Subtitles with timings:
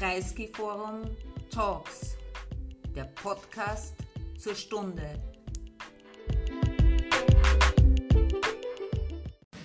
[0.00, 1.02] Kreisky Forum
[1.50, 2.16] Talks,
[2.96, 3.92] der Podcast
[4.38, 5.02] zur Stunde.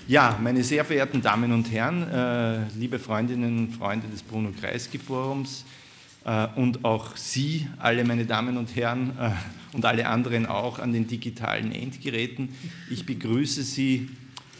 [0.09, 4.99] Ja, meine sehr verehrten Damen und Herren, äh, liebe Freundinnen und Freunde des Bruno Kreisky
[4.99, 5.63] Forums
[6.25, 9.31] äh, und auch Sie, alle meine Damen und Herren äh,
[9.71, 12.49] und alle anderen auch an den digitalen Endgeräten,
[12.89, 14.09] ich begrüße Sie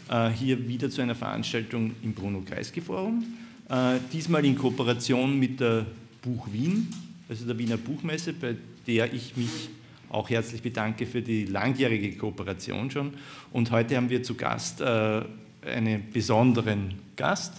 [0.08, 3.22] äh, hier wieder zu einer Veranstaltung im Bruno Kreisky Forum,
[3.68, 5.86] äh, diesmal in Kooperation mit der
[6.22, 6.88] Buch Wien,
[7.28, 9.68] also der Wiener Buchmesse, bei der ich mich
[10.08, 13.14] auch herzlich bedanke für die langjährige Kooperation schon.
[13.52, 15.22] Und heute haben wir zu Gast äh,
[15.64, 17.54] einen besonderen Gast,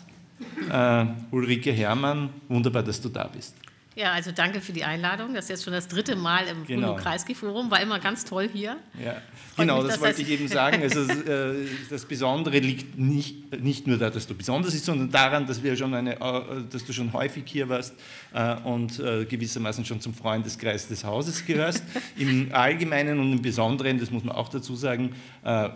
[0.72, 2.30] äh, Ulrike Herrmann.
[2.48, 3.55] Wunderbar, dass du da bist.
[3.98, 5.34] Ja, also danke für die Einladung.
[5.34, 6.90] Das ist jetzt schon das dritte Mal im genau.
[6.90, 7.72] Bruno Kreisky Forum.
[7.72, 8.78] War immer ganz toll hier.
[9.04, 9.24] Ja,
[9.58, 10.84] genau, mich, das wollte ich eben sagen.
[10.84, 15.48] Also äh, das Besondere liegt nicht, nicht nur da, dass du besonders bist, sondern daran,
[15.48, 16.41] dass, wir schon eine, äh,
[16.72, 17.96] dass du schon häufig hier warst
[18.36, 21.84] äh, und gewissermaßen schon zum Freundeskreis des Hauses gehörst.
[22.18, 25.16] Im Allgemeinen und im Besonderen, das muss man auch dazu sagen,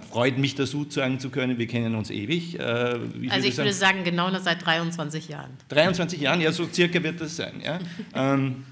[0.10, 2.60] freut mich dazu sagen zu können, wir kennen uns ewig.
[2.60, 5.52] also ich würde sagen, genau seit 23 Jahren.
[5.70, 7.62] 23 Jahren, ja, so circa wird das sein.
[7.64, 7.80] Ja.
[8.14, 8.66] Ähm,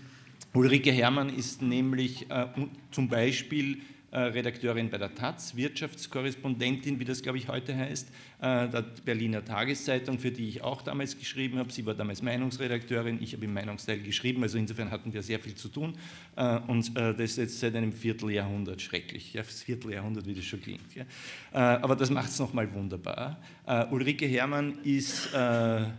[0.53, 2.47] Ulrike Herrmann ist nämlich äh,
[2.91, 8.09] zum Beispiel äh, Redakteurin bei der Taz, Wirtschaftskorrespondentin, wie das glaube ich heute heißt,
[8.41, 11.71] äh, der Berliner Tageszeitung, für die ich auch damals geschrieben habe.
[11.71, 15.53] Sie war damals Meinungsredakteurin, ich habe im Meinungsteil geschrieben, also insofern hatten wir sehr viel
[15.53, 15.95] zu tun
[16.35, 20.45] äh, und äh, das ist jetzt seit einem Vierteljahrhundert schrecklich, ja, das Vierteljahrhundert, wie das
[20.45, 20.95] schon klingt.
[20.95, 21.03] Ja.
[21.53, 23.37] Äh, aber das macht es nochmal wunderbar.
[23.91, 25.93] Ulrike Herrmann ist, hat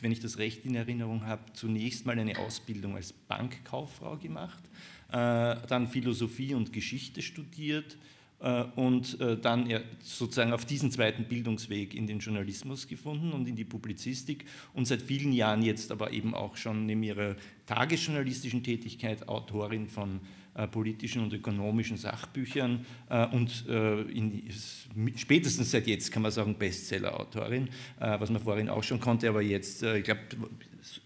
[0.00, 4.62] wenn ich das recht in Erinnerung habe, zunächst mal eine Ausbildung als Bankkauffrau gemacht,
[5.08, 7.96] äh, dann Philosophie und Geschichte studiert
[8.38, 13.64] und äh, dann sozusagen auf diesen zweiten Bildungsweg in den Journalismus gefunden und in die
[13.64, 19.88] Publizistik und seit vielen Jahren jetzt aber eben auch schon neben ihrer tagesjournalistischen Tätigkeit Autorin
[19.88, 20.20] von
[20.56, 24.42] äh, politischen und ökonomischen Sachbüchern äh, und äh, in,
[25.14, 27.68] spätestens seit jetzt kann man sagen Bestseller-Autorin,
[27.98, 30.20] was man vorhin auch schon konnte, aber jetzt, ich glaube,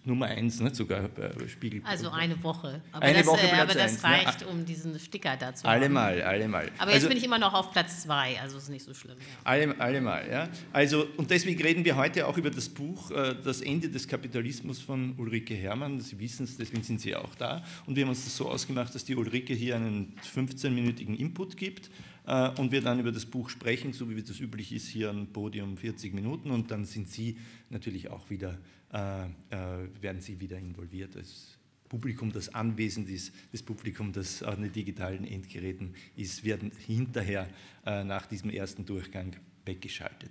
[0.04, 1.82] Nummer eins, ne, sogar äh, Spiegel.
[1.84, 2.80] Also eine Woche.
[2.92, 4.08] Aber eine das, Woche äh, aber das eins, ne?
[4.08, 4.46] reicht, ne?
[4.48, 5.66] um diesen Sticker dazu.
[5.66, 6.70] Allemal, allemal.
[6.78, 9.16] Aber jetzt also, bin ich immer noch auf Platz zwei, also ist nicht so schlimm.
[9.18, 9.24] Ja.
[9.44, 10.48] Alle, allemal, ja.
[10.72, 14.80] Also, und deswegen reden wir heute auch über das Buch äh, Das Ende des Kapitalismus
[14.80, 16.00] von Ulrike Herrmann.
[16.00, 17.62] Sie wissen es, deswegen sind Sie auch da.
[17.86, 21.90] Und wir haben uns das so ausgemacht, dass die Ulrike hier einen 15-minütigen Input gibt
[22.26, 25.26] äh, und wir dann über das Buch sprechen, so wie das üblich ist, hier am
[25.26, 27.36] Podium 40 Minuten und dann sind Sie
[27.70, 28.58] natürlich auch wieder
[28.92, 31.58] werden sie wieder involviert als
[31.90, 37.48] Publikum, das anwesend ist, das Publikum, das an den digitalen Endgeräten ist, werden hinterher
[37.84, 39.34] äh, nach diesem ersten Durchgang
[39.64, 40.30] weggeschaltet.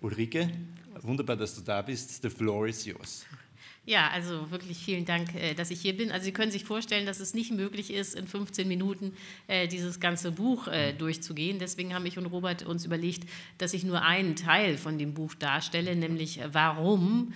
[0.00, 0.48] Ulrike,
[1.02, 2.22] wunderbar, dass du da bist.
[2.22, 3.26] The floor is yours.
[3.86, 6.12] Ja, also wirklich vielen Dank, äh, dass ich hier bin.
[6.12, 9.14] Also Sie können sich vorstellen, dass es nicht möglich ist, in 15 Minuten
[9.48, 11.58] äh, dieses ganze Buch äh, durchzugehen.
[11.58, 13.24] Deswegen haben ich und Robert uns überlegt,
[13.56, 17.32] dass ich nur einen Teil von dem Buch darstelle, nämlich warum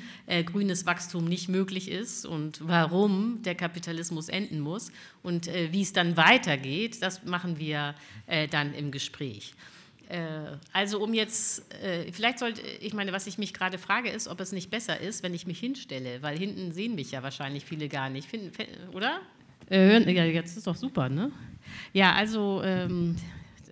[0.47, 4.91] grünes Wachstum nicht möglich ist und warum der Kapitalismus enden muss
[5.23, 7.03] und wie es dann weitergeht.
[7.03, 7.95] Das machen wir
[8.51, 9.55] dann im Gespräch.
[10.15, 14.29] Äh, also um jetzt, äh, vielleicht sollte, ich meine, was ich mich gerade frage, ist,
[14.29, 17.65] ob es nicht besser ist, wenn ich mich hinstelle, weil hinten sehen mich ja wahrscheinlich
[17.65, 18.53] viele gar nicht, Finden,
[18.93, 19.21] oder?
[19.71, 21.33] Äh, ja, jetzt ist doch super, ne?
[21.93, 23.17] Ja, also ähm,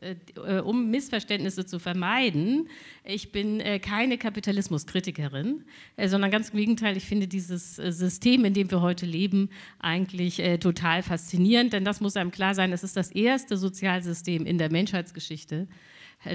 [0.00, 2.68] äh, um Missverständnisse zu vermeiden,
[3.04, 5.62] ich bin äh, keine Kapitalismuskritikerin,
[5.96, 9.48] äh, sondern ganz im Gegenteil, ich finde dieses System, in dem wir heute leben,
[9.78, 14.58] eigentlich total faszinierend, denn das muss einem klar sein, es ist das erste Sozialsystem in
[14.58, 15.68] der Menschheitsgeschichte,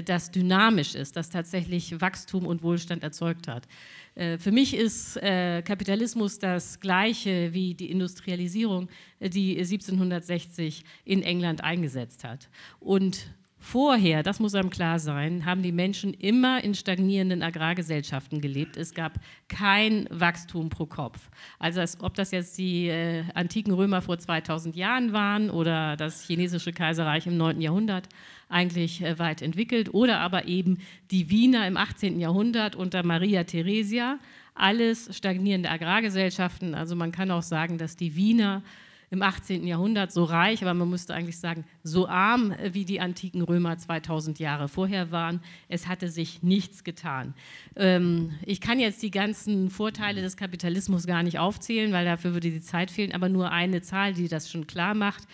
[0.04, 3.66] das dynamisch ist, das tatsächlich Wachstum und Wohlstand erzeugt hat.
[4.14, 8.88] Äh, für mich ist äh, Kapitalismus das gleiche wie die Industrialisierung,
[9.20, 12.48] äh, die 1760 in England eingesetzt hat.
[12.80, 13.28] Und
[13.60, 18.76] Vorher, das muss einem klar sein, haben die Menschen immer in stagnierenden Agrargesellschaften gelebt.
[18.76, 19.14] Es gab
[19.48, 21.28] kein Wachstum pro Kopf.
[21.58, 26.22] Also als, ob das jetzt die äh, antiken Römer vor 2000 Jahren waren oder das
[26.22, 27.60] chinesische Kaiserreich im 9.
[27.60, 28.08] Jahrhundert,
[28.48, 30.78] eigentlich äh, weit entwickelt, oder aber eben
[31.10, 32.20] die Wiener im 18.
[32.20, 34.18] Jahrhundert unter Maria Theresia,
[34.54, 36.74] alles stagnierende Agrargesellschaften.
[36.74, 38.62] Also man kann auch sagen, dass die Wiener
[39.10, 39.66] im 18.
[39.66, 43.78] Jahrhundert so reich, aber man müsste eigentlich sagen, so arm äh, wie die antiken Römer
[43.78, 45.40] 2000 Jahre vorher waren.
[45.68, 47.34] Es hatte sich nichts getan.
[47.76, 52.50] Ähm, ich kann jetzt die ganzen Vorteile des Kapitalismus gar nicht aufzählen, weil dafür würde
[52.50, 55.24] die Zeit fehlen, aber nur eine Zahl, die das schon klar macht.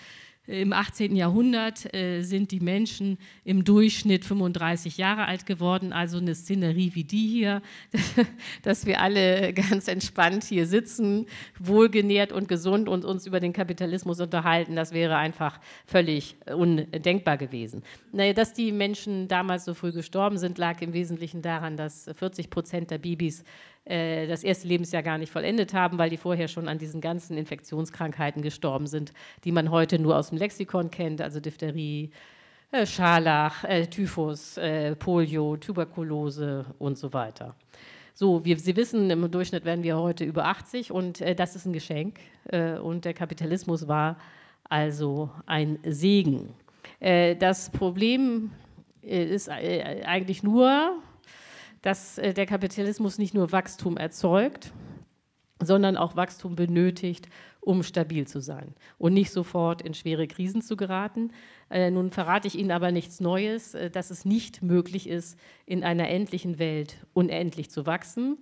[0.46, 1.16] Im 18.
[1.16, 7.04] Jahrhundert äh, sind die Menschen im Durchschnitt 35 Jahre alt geworden, also eine Szenerie wie
[7.04, 7.62] die hier,
[8.62, 11.26] dass wir alle ganz entspannt hier sitzen,
[11.58, 17.82] wohlgenährt und gesund und uns über den Kapitalismus unterhalten, das wäre einfach völlig undenkbar gewesen.
[18.12, 22.50] Naja, dass die Menschen damals so früh gestorben sind, lag im Wesentlichen daran, dass 40
[22.50, 23.44] Prozent der Babys
[23.84, 27.36] äh, das erste Lebensjahr gar nicht vollendet haben, weil die vorher schon an diesen ganzen
[27.36, 29.12] Infektionskrankheiten gestorben sind,
[29.44, 32.10] die man heute nur aus dem Lexikon kennt, also Diphtherie,
[32.70, 34.58] äh, Scharlach, äh, Typhus,
[34.98, 37.54] Polio, Tuberkulose und so weiter.
[38.14, 41.72] So, wir, Sie wissen, im Durchschnitt werden wir heute über 80 und das ist ein
[41.72, 42.20] Geschenk.
[42.80, 44.16] Und der Kapitalismus war
[44.68, 46.54] also ein Segen.
[47.00, 48.52] Das Problem
[49.02, 51.02] ist eigentlich nur,
[51.84, 54.72] dass äh, der Kapitalismus nicht nur Wachstum erzeugt,
[55.62, 57.28] sondern auch Wachstum benötigt,
[57.60, 61.30] um stabil zu sein und nicht sofort in schwere Krisen zu geraten.
[61.70, 65.84] Äh, nun verrate ich Ihnen aber nichts Neues, äh, dass es nicht möglich ist, in
[65.84, 68.38] einer endlichen Welt unendlich zu wachsen.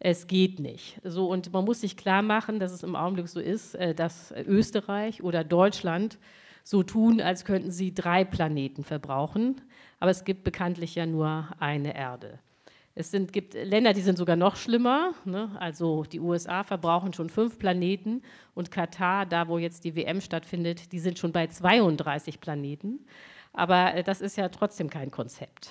[0.00, 0.98] Es geht nicht.
[1.04, 5.24] So, und man muss sich klar machen, dass es im Augenblick so ist, dass Österreich
[5.24, 6.18] oder Deutschland
[6.62, 9.60] so tun, als könnten sie drei Planeten verbrauchen.
[9.98, 12.38] Aber es gibt bekanntlich ja nur eine Erde.
[12.98, 15.14] Es sind, gibt Länder, die sind sogar noch schlimmer.
[15.24, 15.52] Ne?
[15.60, 18.22] Also die USA verbrauchen schon fünf Planeten
[18.56, 22.98] und Katar, da wo jetzt die WM stattfindet, die sind schon bei 32 Planeten.
[23.52, 25.70] Aber äh, das ist ja trotzdem kein Konzept.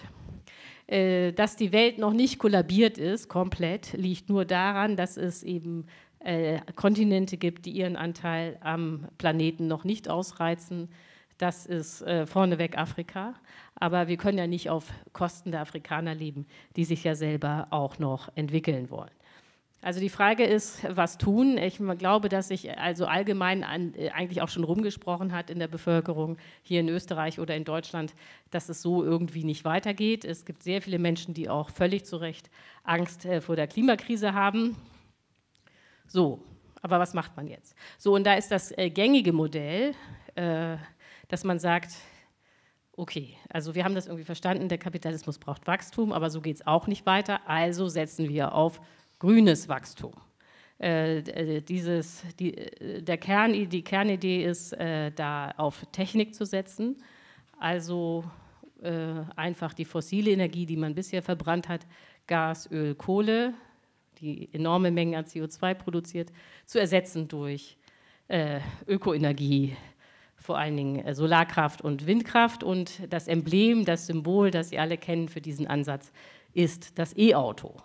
[0.88, 5.86] Äh, dass die Welt noch nicht kollabiert ist, komplett, liegt nur daran, dass es eben
[6.20, 10.88] äh, Kontinente gibt, die ihren Anteil am Planeten noch nicht ausreizen.
[11.38, 13.36] Das ist äh, vorneweg Afrika.
[13.76, 18.00] Aber wir können ja nicht auf Kosten der Afrikaner leben, die sich ja selber auch
[18.00, 19.12] noch entwickeln wollen.
[19.84, 21.58] Also die Frage ist, was tun?
[21.58, 25.68] Ich glaube, dass sich also allgemein an, äh, eigentlich auch schon rumgesprochen hat in der
[25.68, 28.16] Bevölkerung hier in Österreich oder in Deutschland,
[28.50, 30.26] dass es so irgendwie nicht weitergeht.
[30.26, 32.50] Es gibt sehr viele Menschen, die auch völlig zu Recht
[32.84, 34.76] Angst äh, vor der Klimakrise haben.
[36.08, 36.44] So,
[36.82, 37.76] aber was macht man jetzt?
[38.00, 39.94] So, und da ist das äh, gängige Modell,
[40.36, 40.78] äh,
[41.28, 41.94] dass man sagt,
[42.94, 46.68] okay, also wir haben das irgendwie verstanden, der Kapitalismus braucht Wachstum, aber so geht es
[46.68, 48.82] auch nicht weiter, also setzen wir auf
[49.20, 50.14] grünes Wachstum.
[50.80, 56.46] Äh, äh dieses, die, äh, der Kern, die Kernidee ist, äh, da auf Technik zu
[56.46, 56.98] setzen,
[57.60, 58.24] also
[58.82, 61.86] äh, einfach die fossile Energie, die man bisher verbrannt hat,
[62.28, 63.54] Gas, Öl, Kohle,
[64.20, 66.32] die enorme Mengen an CO2 produziert,
[66.66, 67.78] zu ersetzen durch
[68.28, 69.76] äh, Ökoenergie,
[70.48, 72.64] vor allen Dingen äh, Solarkraft und Windkraft.
[72.64, 76.12] Und das Emblem, das Symbol, das Sie alle kennen für diesen Ansatz,
[76.54, 77.76] ist das E-Auto.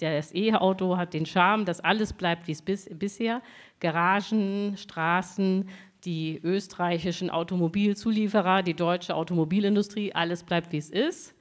[0.00, 3.42] Das E-Auto hat den Charme, dass alles bleibt wie es bis, bisher.
[3.80, 5.68] Garagen, Straßen,
[6.06, 11.34] die österreichischen Automobilzulieferer, die deutsche Automobilindustrie, alles bleibt wie es ist.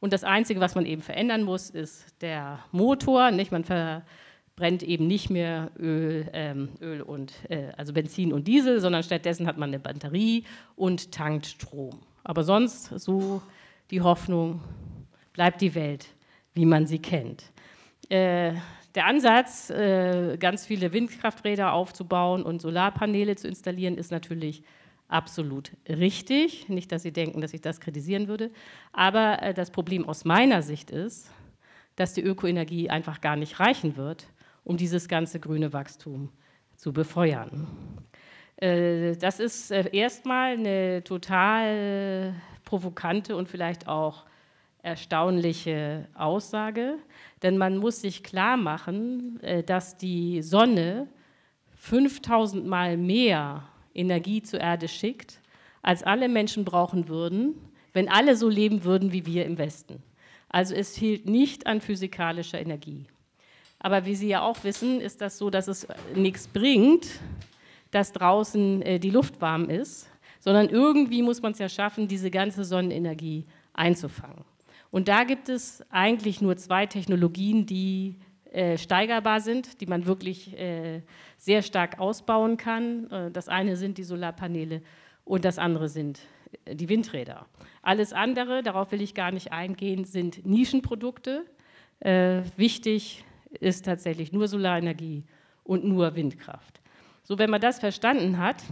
[0.00, 3.30] Und das Einzige, was man eben verändern muss, ist der Motor.
[3.30, 3.52] Nicht?
[3.52, 4.02] Man ver
[4.60, 9.46] brennt eben nicht mehr Öl, ähm, Öl und äh, also Benzin und Diesel, sondern stattdessen
[9.46, 10.44] hat man eine Batterie
[10.76, 11.98] und tankt Strom.
[12.24, 13.40] Aber sonst so
[13.90, 14.60] die Hoffnung,
[15.32, 16.08] bleibt die Welt,
[16.52, 17.44] wie man sie kennt.
[18.10, 18.52] Äh,
[18.94, 24.62] der Ansatz, äh, ganz viele Windkrafträder aufzubauen und Solarpaneele zu installieren, ist natürlich
[25.08, 26.68] absolut richtig.
[26.68, 28.50] Nicht, dass Sie denken, dass ich das kritisieren würde.
[28.92, 31.30] Aber äh, das Problem aus meiner Sicht ist,
[31.96, 34.26] dass die Ökoenergie einfach gar nicht reichen wird
[34.64, 36.30] um dieses ganze grüne Wachstum
[36.76, 37.66] zu befeuern.
[38.56, 44.24] Äh, das ist äh, erstmal eine total provokante und vielleicht auch
[44.82, 46.96] erstaunliche Aussage,
[47.42, 51.08] denn man muss sich klar machen, äh, dass die Sonne
[51.76, 53.64] 5000 Mal mehr
[53.94, 55.40] Energie zur Erde schickt,
[55.82, 57.54] als alle Menschen brauchen würden,
[57.92, 60.02] wenn alle so leben würden wie wir im Westen.
[60.48, 63.06] Also es fehlt nicht an physikalischer Energie.
[63.80, 67.08] Aber wie Sie ja auch wissen, ist das so, dass es nichts bringt,
[67.90, 70.08] dass draußen äh, die Luft warm ist,
[70.38, 74.44] sondern irgendwie muss man es ja schaffen, diese ganze Sonnenenergie einzufangen.
[74.90, 78.16] Und da gibt es eigentlich nur zwei Technologien, die
[78.52, 81.02] äh, steigerbar sind, die man wirklich äh,
[81.38, 83.10] sehr stark ausbauen kann.
[83.10, 84.82] Äh, das eine sind die Solarpaneele
[85.24, 86.20] und das andere sind
[86.64, 87.46] äh, die Windräder.
[87.80, 91.44] Alles andere, darauf will ich gar nicht eingehen, sind Nischenprodukte.
[92.00, 93.24] Äh, wichtig
[93.58, 95.24] ist tatsächlich nur Solarenergie
[95.64, 96.80] und nur Windkraft.
[97.22, 98.62] So, wenn man das verstanden hat,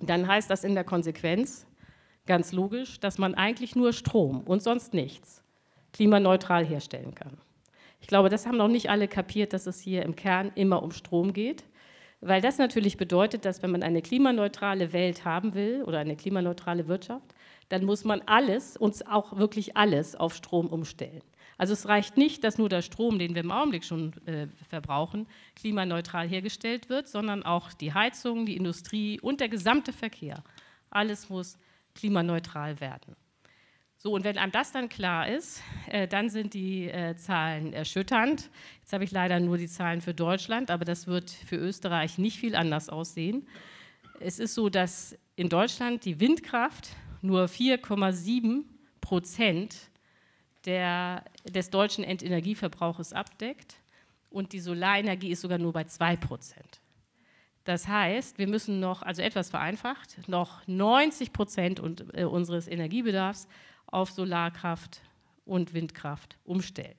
[0.00, 1.66] dann heißt das in der Konsequenz
[2.26, 5.42] ganz logisch, dass man eigentlich nur Strom und sonst nichts
[5.92, 7.38] klimaneutral herstellen kann.
[8.00, 10.90] Ich glaube, das haben noch nicht alle kapiert, dass es hier im Kern immer um
[10.90, 11.64] Strom geht,
[12.20, 16.88] Weil das natürlich bedeutet, dass wenn man eine klimaneutrale Welt haben will oder eine klimaneutrale
[16.88, 17.34] Wirtschaft,
[17.68, 21.22] dann muss man alles, uns auch wirklich alles auf Strom umstellen.
[21.58, 25.26] Also es reicht nicht, dass nur der Strom, den wir im Augenblick schon äh, verbrauchen,
[25.54, 30.42] klimaneutral hergestellt wird, sondern auch die Heizung, die Industrie und der gesamte Verkehr.
[30.90, 31.58] Alles muss
[31.94, 33.16] klimaneutral werden.
[33.98, 38.50] So, und wenn einem das dann klar ist, äh, dann sind die äh, Zahlen erschütternd.
[38.80, 42.38] Jetzt habe ich leider nur die Zahlen für Deutschland, aber das wird für Österreich nicht
[42.38, 43.48] viel anders aussehen.
[44.20, 46.90] Es ist so, dass in Deutschland die Windkraft
[47.22, 48.64] nur 4,7
[49.00, 49.90] Prozent
[50.66, 53.76] der, des deutschen Endenergieverbrauches abdeckt
[54.30, 56.80] und die Solarenergie ist sogar nur bei 2 Prozent.
[57.64, 61.82] Das heißt, wir müssen noch, also etwas vereinfacht, noch 90 Prozent
[62.14, 63.48] äh, unseres Energiebedarfs
[63.86, 65.00] auf Solarkraft
[65.44, 66.96] und Windkraft umstellen.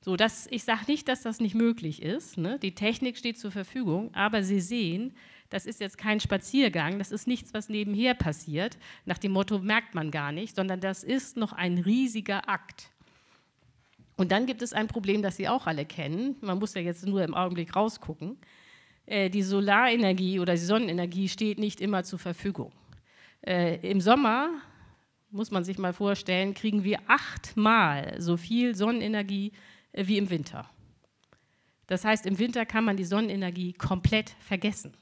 [0.00, 2.36] So, das, ich sage nicht, dass das nicht möglich ist.
[2.36, 2.58] Ne?
[2.58, 5.14] Die Technik steht zur Verfügung, aber Sie sehen,
[5.50, 9.94] das ist jetzt kein Spaziergang, das ist nichts, was nebenher passiert, nach dem Motto merkt
[9.94, 12.90] man gar nicht, sondern das ist noch ein riesiger Akt.
[14.16, 16.36] Und dann gibt es ein Problem, das Sie auch alle kennen.
[16.40, 18.38] Man muss ja jetzt nur im Augenblick rausgucken.
[19.06, 22.72] Äh, die Solarenergie oder die Sonnenenergie steht nicht immer zur Verfügung.
[23.42, 24.50] Äh, Im Sommer,
[25.30, 29.52] muss man sich mal vorstellen, kriegen wir achtmal so viel Sonnenenergie
[29.92, 30.70] äh, wie im Winter.
[31.86, 34.94] Das heißt, im Winter kann man die Sonnenenergie komplett vergessen.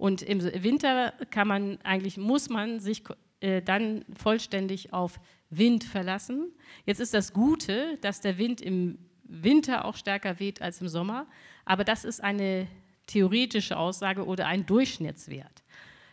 [0.00, 3.02] Und im Winter kann man eigentlich, muss man sich
[3.40, 6.54] äh, dann vollständig auf Wind verlassen.
[6.86, 11.26] Jetzt ist das Gute, dass der Wind im Winter auch stärker weht als im Sommer,
[11.66, 12.66] aber das ist eine
[13.08, 15.62] theoretische Aussage oder ein Durchschnittswert.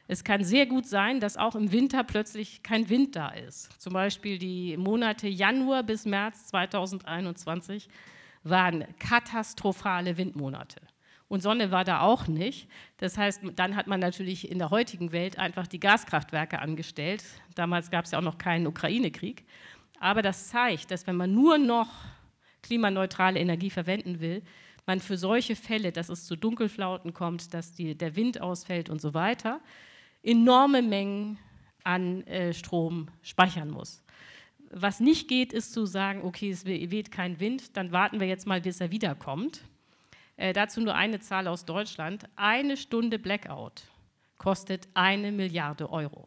[0.10, 3.72] Es kann sehr gut sein, dass auch im Winter plötzlich kein Wind da ist.
[3.82, 7.88] Zum Beispiel die Monate Januar bis März 2021
[8.44, 10.82] waren katastrophale Windmonate.
[11.28, 12.70] Und Sonne war da auch nicht.
[12.98, 17.24] Das heißt, dann hat man natürlich in der heutigen Welt einfach die Gaskraftwerke angestellt.
[17.56, 19.46] Damals gab es ja auch noch keinen Ukraine-Krieg.
[20.00, 21.90] Aber das zeigt, dass wenn man nur noch
[22.62, 24.42] klimaneutrale Energie verwenden will,
[24.86, 29.02] man für solche Fälle, dass es zu Dunkelflauten kommt, dass die, der Wind ausfällt und
[29.02, 29.60] so weiter,
[30.24, 31.38] enorme Mengen
[31.84, 34.02] an äh, Strom speichern muss.
[34.72, 38.48] Was nicht geht, ist zu sagen, okay, es weht kein Wind, dann warten wir jetzt
[38.48, 39.62] mal, bis er wiederkommt.
[40.38, 42.30] Äh, dazu nur eine Zahl aus Deutschland.
[42.36, 43.84] Eine Stunde Blackout
[44.38, 46.26] kostet eine Milliarde Euro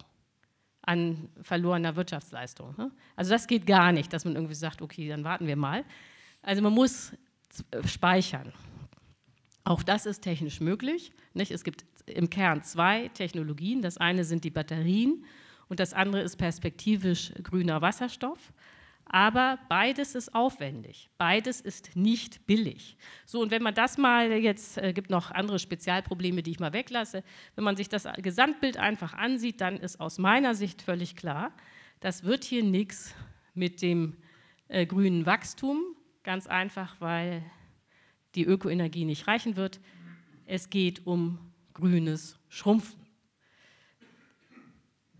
[0.82, 2.74] an verlorener Wirtschaftsleistung.
[2.76, 2.90] Ne?
[3.14, 5.84] Also das geht gar nicht, dass man irgendwie sagt, okay, dann warten wir mal.
[6.42, 7.12] Also man muss
[7.84, 8.52] speichern.
[9.64, 11.12] Auch das ist technisch möglich.
[11.34, 11.52] Nicht?
[11.52, 13.82] Es gibt im Kern zwei Technologien.
[13.82, 15.24] Das eine sind die Batterien
[15.68, 18.52] und das andere ist perspektivisch grüner Wasserstoff.
[19.12, 22.96] Aber beides ist aufwendig, beides ist nicht billig.
[23.26, 26.72] So, und wenn man das mal, jetzt äh, gibt noch andere Spezialprobleme, die ich mal
[26.72, 27.24] weglasse,
[27.56, 31.52] wenn man sich das Gesamtbild einfach ansieht, dann ist aus meiner Sicht völlig klar,
[31.98, 33.12] das wird hier nichts
[33.52, 34.16] mit dem
[34.68, 35.82] äh, grünen Wachstum,
[36.22, 37.42] ganz einfach, weil
[38.36, 39.80] die Ökoenergie nicht reichen wird.
[40.46, 43.00] Es geht um grünes Schrumpfen.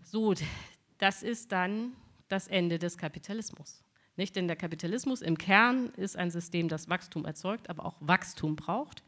[0.01, 0.33] So,
[0.97, 1.91] das ist dann
[2.31, 3.83] das Ende des Kapitalismus.
[4.17, 4.35] Nicht?
[4.35, 9.03] Denn der Kapitalismus im Kern ist ein System, das Wachstum erzeugt, aber auch Wachstum braucht,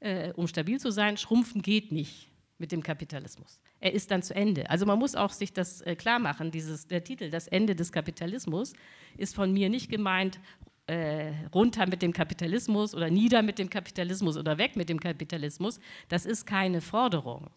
[0.00, 1.16] äh, um stabil zu sein.
[1.16, 2.28] Schrumpfen geht nicht
[2.58, 3.60] mit dem Kapitalismus.
[3.80, 4.68] Er ist dann zu Ende.
[4.70, 7.92] Also man muss auch sich das äh, klar machen, dieses, der Titel, das Ende des
[7.92, 8.72] Kapitalismus,
[9.16, 10.38] ist von mir nicht gemeint,
[10.86, 15.80] äh, runter mit dem Kapitalismus oder nieder mit dem Kapitalismus oder weg mit dem Kapitalismus.
[16.08, 17.48] Das ist keine Forderung,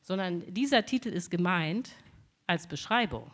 [0.00, 1.90] sondern dieser Titel ist gemeint
[2.46, 3.30] als Beschreibung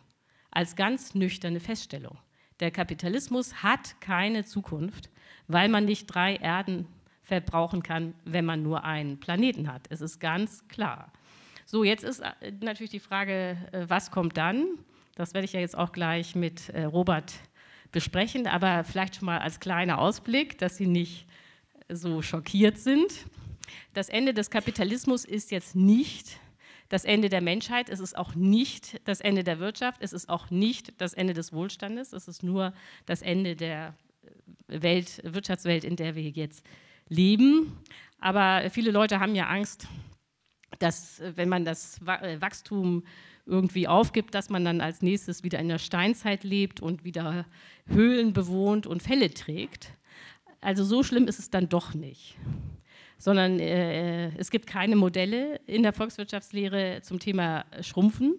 [0.55, 2.19] als ganz nüchterne Feststellung.
[2.61, 5.11] Der Kapitalismus hat keine Zukunft,
[5.49, 6.87] weil man nicht drei Erden
[7.23, 9.87] verbrauchen kann, wenn man nur einen Planeten hat.
[9.91, 11.13] Es ist ganz klar.
[11.67, 14.67] So, jetzt ist äh, natürlich die Frage, äh, was kommt dann?
[15.17, 17.33] Das werde ich ja jetzt auch gleich mit äh, Robert
[17.93, 21.27] besprechen, aber vielleicht schon mal als kleiner Ausblick, dass Sie nicht
[21.89, 23.27] so schockiert sind.
[23.95, 26.39] Das Ende des Kapitalismus ist jetzt nicht
[26.95, 30.51] das Ende der Menschheit, es ist auch nicht das Ende der Wirtschaft, es ist auch
[30.51, 32.73] nicht das Ende des Wohlstandes, es ist nur
[33.05, 33.97] das Ende der
[34.69, 36.65] Welt, Wirtschaftswelt, in der wir jetzt
[37.09, 37.77] leben.
[38.21, 39.89] Aber viele Leute haben ja Angst,
[40.79, 43.03] dass wenn man das äh, Wachstum
[43.45, 47.45] irgendwie aufgibt, dass man dann als nächstes wieder in der Steinzeit lebt und wieder
[47.89, 49.91] Höhlen bewohnt und Fälle trägt.
[50.61, 52.37] Also so schlimm ist es dann doch nicht
[53.25, 58.35] sondern äh, es gibt keine Modelle in der Volkswirtschaftslehre zum Thema Schrumpfen.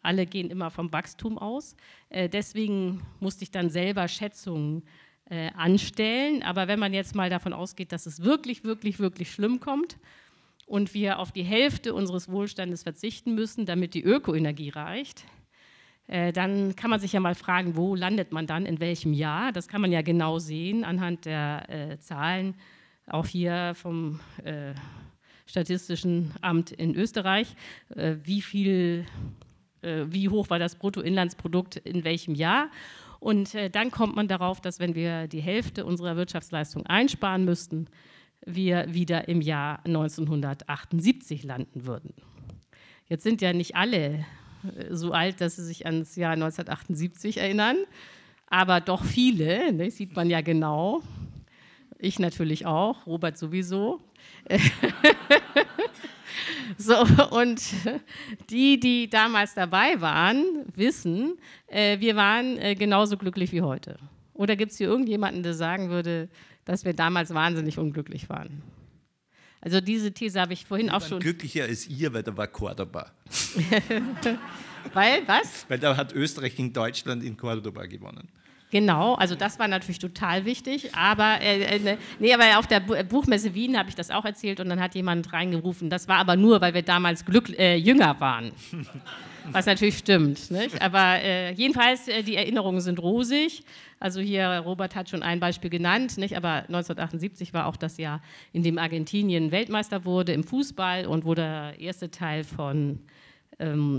[0.00, 1.76] Alle gehen immer vom Wachstum aus.
[2.08, 4.82] Äh, deswegen musste ich dann selber Schätzungen
[5.28, 6.42] äh, anstellen.
[6.42, 9.98] Aber wenn man jetzt mal davon ausgeht, dass es wirklich, wirklich, wirklich schlimm kommt,
[10.66, 15.26] und wir auf die Hälfte unseres Wohlstandes verzichten müssen, damit die Ökoenergie reicht,
[16.06, 19.52] äh, dann kann man sich ja mal fragen, wo landet man dann, in welchem Jahr.
[19.52, 22.54] Das kann man ja genau sehen anhand der äh, Zahlen,
[23.06, 24.74] auch hier vom äh,
[25.46, 27.54] Statistischen Amt in Österreich,
[27.94, 29.04] äh, wie viel,
[29.82, 32.70] äh, wie hoch war das Bruttoinlandsprodukt in welchem Jahr.
[33.20, 37.88] Und äh, dann kommt man darauf, dass wenn wir die Hälfte unserer Wirtschaftsleistung einsparen müssten,
[38.46, 42.12] wir wieder im Jahr 1978 landen würden.
[43.08, 44.24] Jetzt sind ja nicht alle
[44.90, 47.76] so alt, dass sie sich ans Jahr 1978 erinnern,
[48.46, 51.02] aber doch viele, ne, sieht man ja genau.
[51.98, 54.00] Ich natürlich auch, Robert sowieso.
[56.78, 56.96] so,
[57.30, 57.62] und
[58.50, 63.98] die, die damals dabei waren, wissen, äh, wir waren äh, genauso glücklich wie heute.
[64.34, 66.28] Oder gibt es hier irgendjemanden, der sagen würde,
[66.64, 68.62] dass wir damals wahnsinnig unglücklich waren?
[69.60, 71.20] Also diese These habe ich vorhin wir auch schon.
[71.20, 73.10] Glücklicher als ihr, weil da war Cordoba.
[74.92, 75.64] weil was?
[75.68, 78.28] Weil da hat Österreich gegen Deutschland in Cordoba gewonnen.
[78.74, 80.96] Genau, also das war natürlich total wichtig.
[80.96, 84.58] Aber, äh, äh ne, nee, aber auf der Buchmesse Wien habe ich das auch erzählt
[84.58, 85.90] und dann hat jemand reingerufen.
[85.90, 88.50] Das war aber nur, weil wir damals Glück, äh, jünger waren.
[89.52, 90.50] Was natürlich stimmt.
[90.50, 90.82] Nicht?
[90.82, 93.62] Aber äh, jedenfalls, äh, die Erinnerungen sind rosig.
[94.00, 96.36] Also hier, Robert hat schon ein Beispiel genannt, nicht?
[96.36, 101.34] aber 1978 war auch das Jahr, in dem Argentinien Weltmeister wurde im Fußball und wo
[101.34, 102.98] der erste Teil von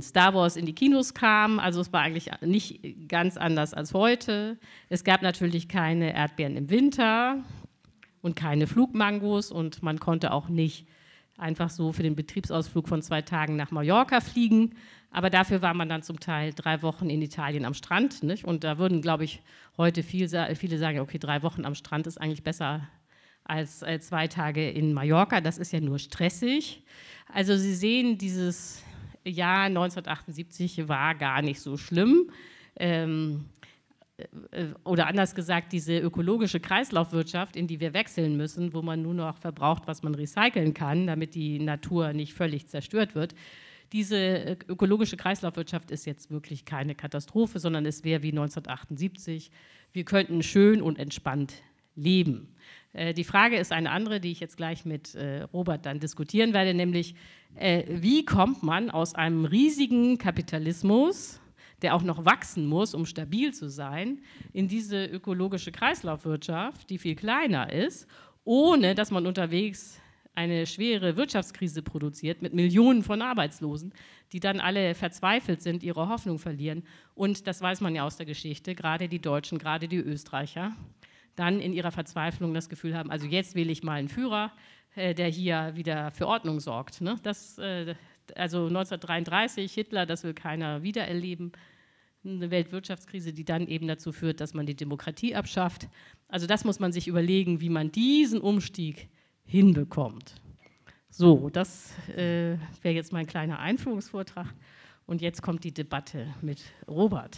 [0.02, 1.60] Star Wars in die Kinos kam.
[1.60, 4.58] Also es war eigentlich nicht ganz anders als heute.
[4.90, 7.44] Es gab natürlich keine Erdbeeren im Winter
[8.22, 10.88] und keine Flugmangos und man konnte auch nicht
[11.38, 14.76] einfach so für den Betriebsausflug von zwei Tagen nach Mallorca fliegen.
[15.12, 18.24] Aber dafür war man dann zum Teil drei Wochen in Italien am Strand.
[18.24, 18.44] Nicht?
[18.44, 19.42] Und da würden, glaube ich,
[19.78, 22.88] heute viel, viele sagen, okay, drei Wochen am Strand ist eigentlich besser
[23.46, 25.40] als äh, zwei Tage in Mallorca.
[25.40, 26.84] Das ist ja nur stressig.
[27.32, 28.84] Also Sie sehen, dieses
[29.26, 32.32] Jahr 1978 war gar nicht so schlimm.
[32.78, 33.46] Ähm,
[34.18, 39.14] äh, oder anders gesagt, diese ökologische Kreislaufwirtschaft, in die wir wechseln müssen, wo man nur
[39.14, 43.36] noch verbraucht, was man recyceln kann, damit die Natur nicht völlig zerstört wird.
[43.92, 49.52] Diese äh, ökologische Kreislaufwirtschaft ist jetzt wirklich keine Katastrophe, sondern es wäre wie 1978.
[49.94, 51.54] Wir könnten schön und entspannt
[51.96, 52.56] leben.
[52.96, 55.18] Äh, die Frage ist eine andere, die ich jetzt gleich mit
[55.54, 57.16] Robert dann diskutieren werde, nämlich
[57.58, 61.40] wie kommt man aus einem riesigen Kapitalismus,
[61.82, 64.20] der auch noch wachsen muss, um stabil zu sein,
[64.52, 68.08] in diese ökologische Kreislaufwirtschaft, die viel kleiner ist,
[68.44, 70.02] ohne dass man unterwegs
[70.34, 73.94] eine schwere Wirtschaftskrise produziert mit Millionen von Arbeitslosen,
[74.34, 76.84] die dann alle verzweifelt sind, ihre Hoffnung verlieren.
[77.14, 80.74] Und das weiß man ja aus der Geschichte, gerade die Deutschen, gerade die Österreicher,
[81.36, 84.52] dann in ihrer Verzweiflung das Gefühl haben, also jetzt wähle ich mal einen Führer,
[84.96, 87.02] äh, der hier wieder für Ordnung sorgt.
[87.02, 87.18] Ne?
[87.24, 87.96] Das, äh,
[88.36, 91.52] also 1933, Hitler, das will keiner wiedererleben.
[92.24, 95.88] Eine Weltwirtschaftskrise, die dann eben dazu führt, dass man die Demokratie abschafft.
[96.28, 99.10] Also das muss man sich überlegen, wie man diesen Umstieg
[99.46, 100.42] hinbekommt.
[101.10, 104.54] So, das äh, wäre jetzt mein kleiner Einführungsvortrag.
[105.06, 107.38] Und jetzt kommt die Debatte mit Robert.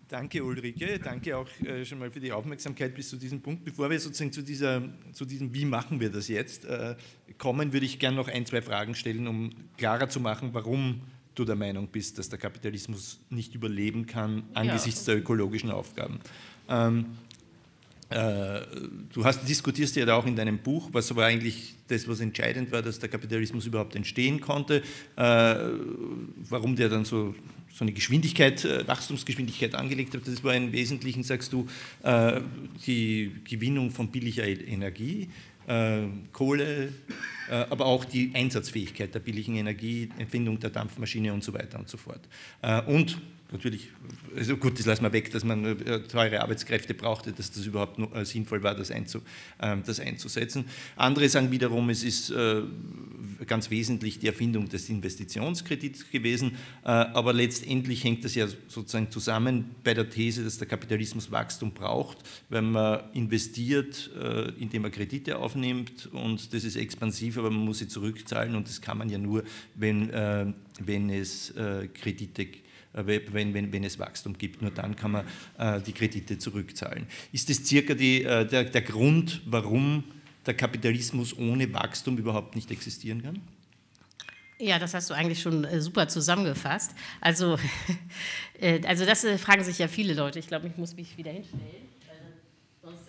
[0.08, 1.00] Danke, Ulrike.
[1.00, 3.64] Danke auch äh, schon mal für die Aufmerksamkeit bis zu diesem Punkt.
[3.64, 6.96] Bevor wir sozusagen zu, dieser, zu diesem Wie machen wir das jetzt äh,
[7.38, 11.02] kommen, würde ich gerne noch ein, zwei Fragen stellen, um klarer zu machen, warum
[11.36, 15.14] du der Meinung bist, dass der Kapitalismus nicht überleben kann angesichts ja.
[15.14, 16.20] der ökologischen Aufgaben.
[16.68, 17.29] Ähm, äh,
[18.10, 22.82] du hast, diskutierst ja auch in deinem Buch, was aber eigentlich das, was entscheidend war,
[22.82, 24.82] dass der Kapitalismus überhaupt entstehen konnte,
[25.16, 25.56] äh,
[26.50, 27.36] warum der dann so,
[27.72, 30.22] so eine Geschwindigkeit, äh, Wachstumsgeschwindigkeit angelegt hat.
[30.26, 31.68] Das war im Wesentlichen, sagst du,
[32.88, 35.30] die Gewinnung von billiger Energie,
[36.34, 36.92] Kohle,
[37.70, 41.98] aber auch die Einsatzfähigkeit der billigen Energie, Empfindung der Dampfmaschine und so weiter und so
[41.98, 42.22] fort.
[42.88, 43.90] Und natürlich,
[44.36, 48.00] also gut, das lassen wir weg, dass man äh, teure Arbeitskräfte brauchte, dass das überhaupt
[48.14, 49.20] äh, sinnvoll war, das, einzu,
[49.60, 50.66] äh, das, einzusetzen.
[50.96, 52.62] Andere sagen wiederum, es ist äh,
[53.48, 59.94] ganz wesentlich die Erfindung des Investitionskredits gewesen, aber letztendlich hängt das ja sozusagen zusammen bei
[59.94, 62.18] der These, dass der Kapitalismus Wachstum braucht,
[62.50, 64.12] wenn man investiert,
[64.60, 68.82] indem man Kredite aufnimmt und das ist expansiv, aber man muss sie zurückzahlen und das
[68.82, 69.44] kann man ja nur,
[69.76, 70.12] wenn,
[70.80, 71.54] wenn es
[71.94, 74.62] Kredite gibt wenn, wenn, wenn es Wachstum gibt.
[74.62, 75.26] Nur dann kann man
[75.58, 77.08] äh, die Kredite zurückzahlen.
[77.32, 80.04] Ist das circa die, äh, der, der Grund, warum
[80.46, 83.42] der Kapitalismus ohne Wachstum überhaupt nicht existieren kann?
[84.62, 86.94] Ja, das hast du eigentlich schon super zusammengefasst.
[87.22, 87.58] Also,
[88.86, 90.40] also das fragen sich ja viele Leute.
[90.40, 91.90] Ich glaube, ich muss mich wieder hinstellen.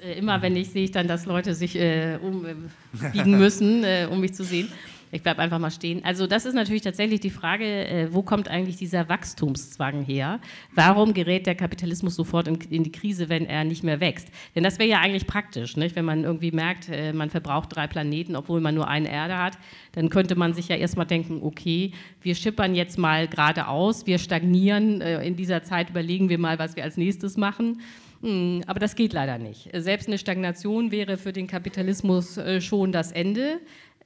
[0.03, 4.35] Äh, immer wenn ich sehe, dann, dass Leute sich äh, umbiegen müssen, äh, um mich
[4.35, 4.71] zu sehen.
[5.13, 6.05] Ich bleibe einfach mal stehen.
[6.05, 10.41] Also das ist natürlich tatsächlich die Frage, äh, wo kommt eigentlich dieser Wachstumszwang her?
[10.75, 14.29] Warum gerät der Kapitalismus sofort in, in die Krise, wenn er nicht mehr wächst?
[14.55, 15.97] Denn das wäre ja eigentlich praktisch, nicht?
[15.97, 19.59] wenn man irgendwie merkt, äh, man verbraucht drei Planeten, obwohl man nur eine Erde hat,
[19.93, 21.93] dann könnte man sich ja erstmal denken, okay,
[22.23, 26.77] wir schippern jetzt mal geradeaus, wir stagnieren, äh, in dieser Zeit überlegen wir mal, was
[26.77, 27.81] wir als nächstes machen.
[28.23, 29.71] Hm, aber das geht leider nicht.
[29.73, 33.61] Selbst eine Stagnation wäre für den Kapitalismus äh, schon das Ende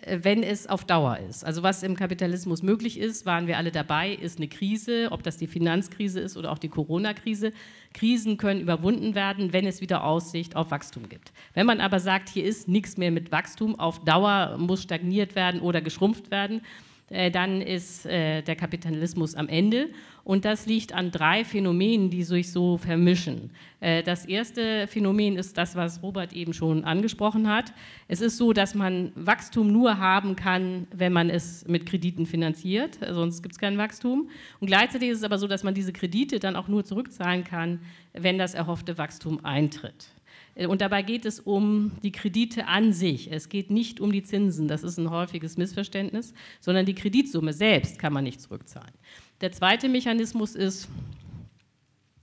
[0.07, 1.45] wenn es auf Dauer ist.
[1.45, 5.37] Also was im Kapitalismus möglich ist, waren wir alle dabei, ist eine Krise, ob das
[5.37, 7.53] die Finanzkrise ist oder auch die Corona-Krise.
[7.93, 11.33] Krisen können überwunden werden, wenn es wieder Aussicht auf Wachstum gibt.
[11.55, 15.61] Wenn man aber sagt, hier ist nichts mehr mit Wachstum, auf Dauer muss stagniert werden
[15.61, 16.62] oder geschrumpft werden,
[17.11, 19.90] äh, dann ist äh, der Kapitalismus am Ende.
[20.24, 23.50] Und das liegt an drei Phänomenen, die sich so vermischen.
[23.80, 27.72] Äh, das erste Phänomen ist das, was Robert eben schon angesprochen hat.
[28.08, 32.98] Es ist so, dass man Wachstum nur haben kann, wenn man es mit Krediten finanziert,
[33.10, 34.30] sonst gibt es kein Wachstum.
[34.60, 37.80] Und gleichzeitig ist es aber so, dass man diese Kredite dann auch nur zurückzahlen kann,
[38.14, 40.06] wenn das erhoffte Wachstum eintritt.
[40.54, 43.30] Äh, und dabei geht es um die Kredite an sich.
[43.30, 47.98] Es geht nicht um die Zinsen, das ist ein häufiges Missverständnis, sondern die Kreditsumme selbst
[47.98, 48.92] kann man nicht zurückzahlen.
[49.40, 50.88] Der zweite Mechanismus ist,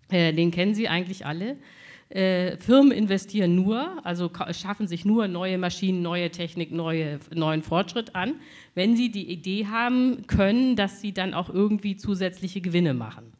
[0.10, 1.58] äh, den kennen Sie eigentlich alle,
[2.12, 8.16] äh, Firmen investieren nur, also schaffen sich nur neue Maschinen, neue Technik, neue, neuen Fortschritt
[8.16, 8.36] an,
[8.76, 13.32] wenn sie die Idee haben können, dass sie dann auch irgendwie zusätzliche Gewinne machen.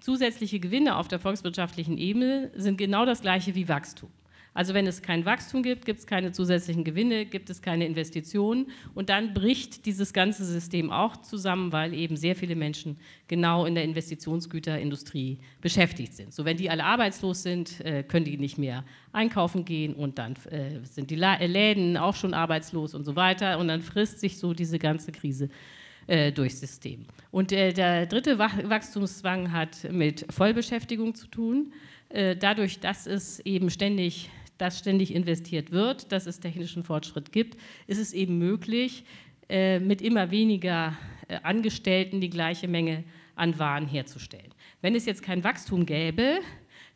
[0.00, 4.10] Zusätzliche Gewinne auf der volkswirtschaftlichen Ebene sind genau das gleiche wie Wachstum.
[4.52, 8.66] Also wenn es kein Wachstum gibt, gibt es keine zusätzlichen Gewinne, gibt es keine Investitionen
[8.94, 12.96] und dann bricht dieses ganze System auch zusammen, weil eben sehr viele Menschen
[13.28, 16.34] genau in der Investitionsgüterindustrie beschäftigt sind.
[16.34, 20.34] So wenn die alle arbeitslos sind, äh, können die nicht mehr einkaufen gehen und dann
[20.50, 24.52] äh, sind die Läden auch schon arbeitslos und so weiter und dann frisst sich so
[24.52, 25.48] diese ganze Krise
[26.08, 27.06] äh, durchs System.
[27.30, 31.72] Und der dritte Wachstumszwang hat mit Vollbeschäftigung zu tun
[32.40, 34.28] dadurch, dass es eben ständig
[34.60, 39.04] dass ständig investiert wird, dass es technischen Fortschritt gibt, ist es eben möglich,
[39.48, 40.96] äh, mit immer weniger
[41.28, 43.04] äh, Angestellten die gleiche Menge
[43.36, 44.52] an Waren herzustellen.
[44.80, 46.40] Wenn es jetzt kein Wachstum gäbe,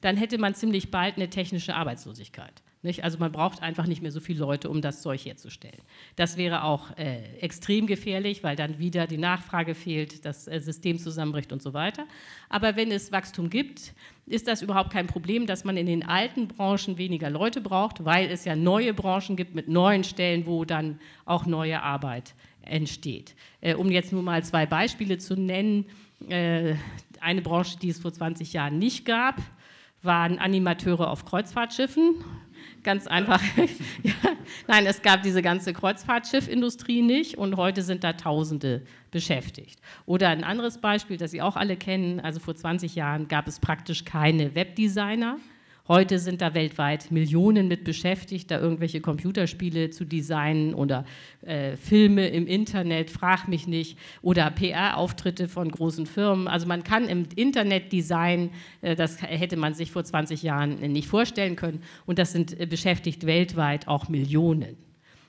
[0.00, 2.62] dann hätte man ziemlich bald eine technische Arbeitslosigkeit.
[2.85, 3.03] Nicht?
[3.03, 5.81] Also man braucht einfach nicht mehr so viele Leute, um das Zeug herzustellen.
[6.16, 10.99] Das wäre auch äh, extrem gefährlich, weil dann wieder die Nachfrage fehlt, das äh, System
[10.99, 12.05] zusammenbricht und so weiter.
[12.51, 13.94] Aber wenn es Wachstum gibt,
[14.27, 18.31] ist das überhaupt kein Problem, dass man in den alten Branchen weniger Leute braucht, weil
[18.31, 23.35] es ja neue Branchen gibt mit neuen Stellen, wo dann auch neue Arbeit entsteht.
[23.62, 25.87] Äh, um jetzt nur mal zwei Beispiele zu nennen,
[26.29, 26.75] äh,
[27.20, 29.40] eine Branche, die es vor 20 Jahren nicht gab,
[30.03, 32.16] waren Animateure auf Kreuzfahrtschiffen
[32.85, 33.40] Ganz einfach.
[34.03, 34.12] ja.
[34.68, 39.81] Nein, es gab diese ganze Kreuzfahrtschiffindustrie nicht und heute sind da Tausende beschäftigt.
[40.05, 43.59] Oder ein anderes Beispiel, das Sie auch alle kennen, also vor 20 Jahren gab es
[43.59, 45.38] praktisch keine Webdesigner.
[45.87, 51.05] Heute sind da weltweit Millionen mit beschäftigt, da irgendwelche Computerspiele zu designen oder
[51.42, 56.49] äh, Filme im Internet, frag mich nicht, oder PR-Auftritte von großen Firmen.
[56.49, 58.49] Also man kann im Internet designen,
[58.81, 61.83] äh, das hätte man sich vor 20 Jahren nicht vorstellen können.
[62.07, 64.79] Und das sind äh, beschäftigt weltweit auch Millionen.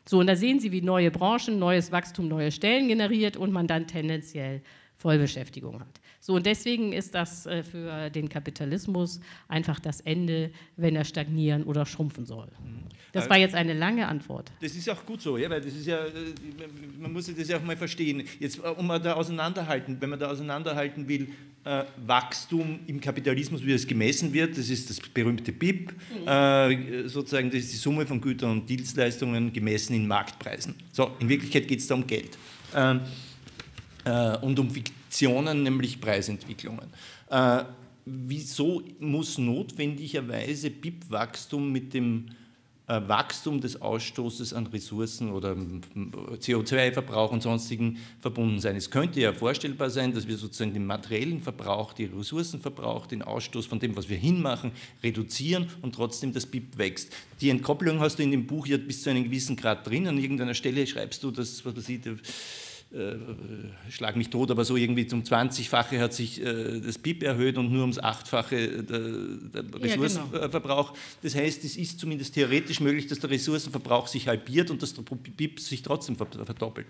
[0.08, 3.68] So, und da sehen Sie, wie neue Branchen, neues Wachstum, neue Stellen generiert und man
[3.68, 4.62] dann tendenziell
[5.06, 6.02] Vollbeschäftigung hat.
[6.20, 11.64] So, und deswegen ist das äh, für den Kapitalismus einfach das Ende, wenn er stagnieren
[11.64, 12.48] oder schrumpfen soll.
[13.12, 14.52] Das war jetzt eine lange Antwort.
[14.62, 16.34] Das ist auch gut so, ja, weil das ist ja, äh,
[17.00, 18.24] man muss das ja auch mal verstehen.
[18.40, 21.28] Jetzt, äh, um da auseinanderhalten, wenn man da auseinanderhalten will,
[21.66, 26.28] äh, Wachstum im Kapitalismus, wie es gemessen wird, das ist das berühmte BIP, mhm.
[26.28, 30.74] äh, sozusagen, das ist die Summe von Gütern und Dienstleistungen gemessen in Marktpreisen.
[30.92, 32.40] So, in Wirklichkeit geht es da um Geld.
[32.74, 33.02] Ähm,
[34.06, 36.88] äh, und um Fiktionen, nämlich Preisentwicklungen.
[37.30, 37.64] Äh,
[38.06, 42.28] wieso muss notwendigerweise BIP-Wachstum mit dem
[42.88, 48.76] äh, Wachstum des Ausstoßes an Ressourcen oder CO2-Verbrauch und sonstigen verbunden sein.
[48.76, 53.66] Es könnte ja vorstellbar sein, dass wir sozusagen den materiellen Verbrauch, den Ressourcenverbrauch, den Ausstoß
[53.66, 57.12] von dem, was wir hinmachen, reduzieren und trotzdem das BIP wächst.
[57.42, 60.08] Die Entkopplung hast du in dem Buch ja bis zu einem gewissen Grad drin.
[60.08, 62.02] An irgendeiner Stelle schreibst du, dass was ich,
[62.94, 63.16] äh,
[63.90, 67.72] schlag mich tot, aber so irgendwie zum 20-fache hat sich äh, das BIP erhöht und
[67.72, 70.88] nur ums 8-fache der, der Ressourcenverbrauch.
[70.88, 70.98] Ja, genau.
[71.22, 75.04] Das heißt, es ist zumindest theoretisch möglich, dass der Ressourcenverbrauch sich halbiert und dass der
[75.04, 76.88] BIP sich trotzdem verdoppelt.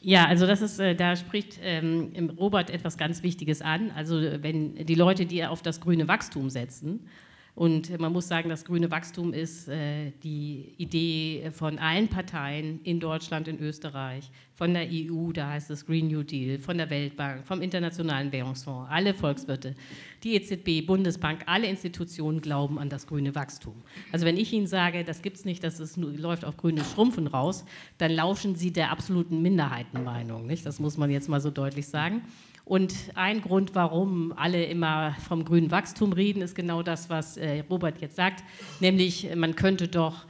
[0.00, 3.90] Ja, also das ist, äh, da spricht ähm, Robert etwas ganz Wichtiges an.
[3.92, 7.08] Also wenn die Leute, die auf das grüne Wachstum setzen,
[7.54, 12.98] Und man muss sagen, das grüne Wachstum ist äh, die Idee von allen Parteien in
[12.98, 17.46] Deutschland, in Österreich, von der EU, da heißt es Green New Deal, von der Weltbank,
[17.46, 19.76] vom Internationalen Währungsfonds, alle Volkswirte,
[20.24, 23.82] die EZB, Bundesbank, alle Institutionen glauben an das grüne Wachstum.
[24.10, 27.28] Also wenn ich Ihnen sage, das gibt es nicht, das ist, läuft auf grünes Schrumpfen
[27.28, 27.64] raus,
[27.98, 30.46] dann lauschen Sie der absoluten Minderheitenmeinung.
[30.46, 30.66] Nicht?
[30.66, 32.22] Das muss man jetzt mal so deutlich sagen.
[32.64, 37.62] Und ein Grund, warum alle immer vom grünen Wachstum reden, ist genau das, was äh,
[37.68, 38.42] Robert jetzt sagt,
[38.80, 40.24] nämlich man könnte doch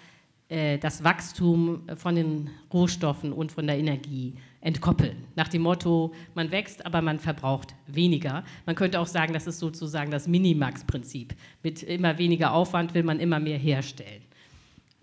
[0.49, 5.17] äh, das Wachstum von den Rohstoffen und von der Energie entkoppeln.
[5.37, 8.43] Nach dem Motto, man wächst, aber man verbraucht weniger.
[8.67, 11.37] Man könnte auch sagen, das ist sozusagen das Minimax-Prinzip.
[11.63, 14.23] Mit immer weniger Aufwand will man immer mehr herstellen.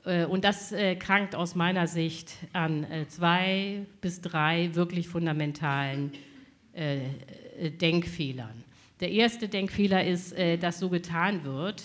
[0.03, 6.17] Äh, und das äh, krankt aus meiner Sicht an zwei bis drei wirklich fundamentalen äh,
[6.17, 6.30] äh,
[6.73, 8.63] Denkfehlern.
[9.01, 11.83] Der erste Denkfehler ist, äh, dass so getan wird,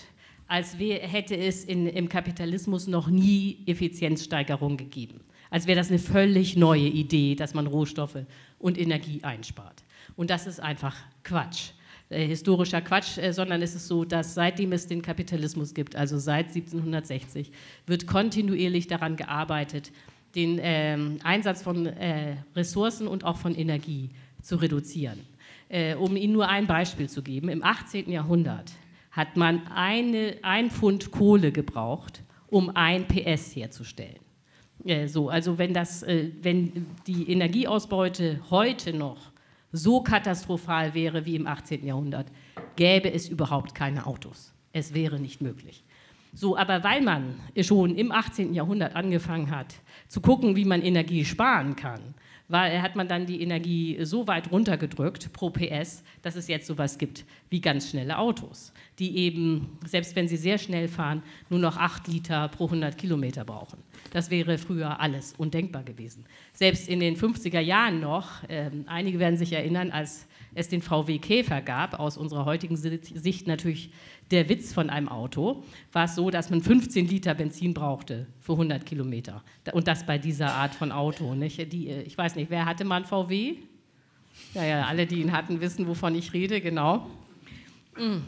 [0.49, 5.21] als hätte es in, im Kapitalismus noch nie Effizienzsteigerung gegeben.
[5.51, 8.19] Als wäre das eine völlig neue Idee, dass man Rohstoffe
[8.59, 9.83] und Energie einspart.
[10.15, 10.95] Und das ist einfach
[11.25, 11.71] Quatsch.
[12.11, 16.19] Äh, historischer Quatsch, äh, sondern es ist so, dass seitdem es den Kapitalismus gibt, also
[16.19, 17.51] seit 1760,
[17.87, 19.91] wird kontinuierlich daran gearbeitet,
[20.35, 25.19] den ähm, Einsatz von äh, Ressourcen und auch von Energie zu reduzieren.
[25.69, 28.09] Äh, um Ihnen nur ein Beispiel zu geben, im 18.
[28.09, 28.71] Jahrhundert
[29.11, 34.21] hat man eine, ein Pfund Kohle gebraucht, um ein PS herzustellen.
[34.85, 39.33] Äh, so, also wenn, das, äh, wenn die Energieausbeute heute noch
[39.73, 41.85] so katastrophal wäre wie im 18.
[41.85, 42.29] Jahrhundert,
[42.77, 44.55] gäbe es überhaupt keine Autos.
[44.73, 45.83] Es wäre nicht möglich.
[46.33, 48.53] So, aber weil man schon im 18.
[48.53, 49.75] Jahrhundert angefangen hat,
[50.07, 52.15] zu gucken, wie man Energie sparen kann,
[52.49, 56.99] weil hat man dann die Energie so weit runtergedrückt pro PS, dass es jetzt sowas
[56.99, 61.77] gibt wie ganz schnelle Autos, die eben, selbst wenn sie sehr schnell fahren, nur noch
[61.77, 63.79] 8 Liter pro 100 Kilometer brauchen.
[64.13, 66.25] Das wäre früher alles undenkbar gewesen.
[66.53, 70.27] Selbst in den 50er Jahren noch, äh, einige werden sich erinnern, als
[70.57, 73.91] es den VW Käfer gab, aus unserer heutigen Sicht natürlich
[74.31, 78.53] der Witz von einem Auto, war es so, dass man 15 Liter Benzin brauchte für
[78.53, 79.45] 100 Kilometer.
[79.73, 81.35] Und das bei dieser Art von Auto.
[81.35, 81.73] Nicht?
[81.73, 83.57] Die, äh, ich weiß nicht, wer hatte mal einen VW?
[84.55, 87.07] Naja, alle, die ihn hatten, wissen, wovon ich rede, genau.
[87.97, 88.19] Mm.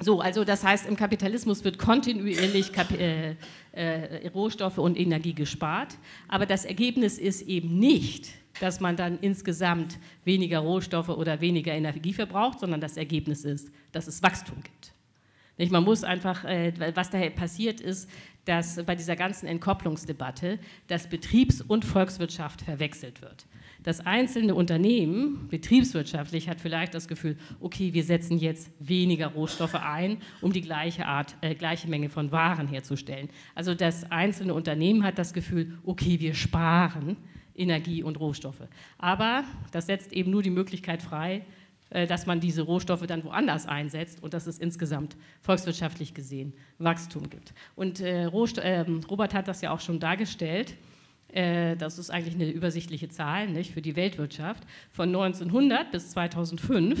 [0.00, 3.36] So, also das heißt, im Kapitalismus wird kontinuierlich Kap äh,
[3.70, 5.96] äh, Rohstoffe und Energie gespart,
[6.26, 12.12] aber das Ergebnis ist eben nicht, dass man dann insgesamt weniger Rohstoffe oder weniger Energie
[12.12, 14.92] verbraucht, sondern das Ergebnis ist, dass es Wachstum gibt.
[15.70, 18.10] Man muss einfach, äh, was da passiert ist,
[18.46, 23.46] dass bei dieser ganzen Entkopplungsdebatte das Betriebs- und Volkswirtschaft verwechselt wird.
[23.82, 30.18] Das einzelne Unternehmen, betriebswirtschaftlich, hat vielleicht das Gefühl, okay, wir setzen jetzt weniger Rohstoffe ein,
[30.40, 33.28] um die gleiche Art, äh, gleiche Menge von Waren herzustellen.
[33.54, 37.16] Also das einzelne Unternehmen hat das Gefühl, okay, wir sparen
[37.62, 38.68] Energie und Rohstoffe.
[38.98, 41.44] Aber das setzt eben nur die Möglichkeit frei,
[41.92, 47.28] äh, dass man diese Rohstoffe dann woanders einsetzt und dass es insgesamt volkswirtschaftlich gesehen Wachstum
[47.28, 47.52] gibt.
[47.76, 50.74] Und äh, äh, Robert hat das ja auch schon dargestellt.
[51.28, 54.64] Äh, das ist eigentlich eine übersichtliche Zahl nicht, für die Weltwirtschaft.
[54.90, 56.98] Von 1900 bis 2005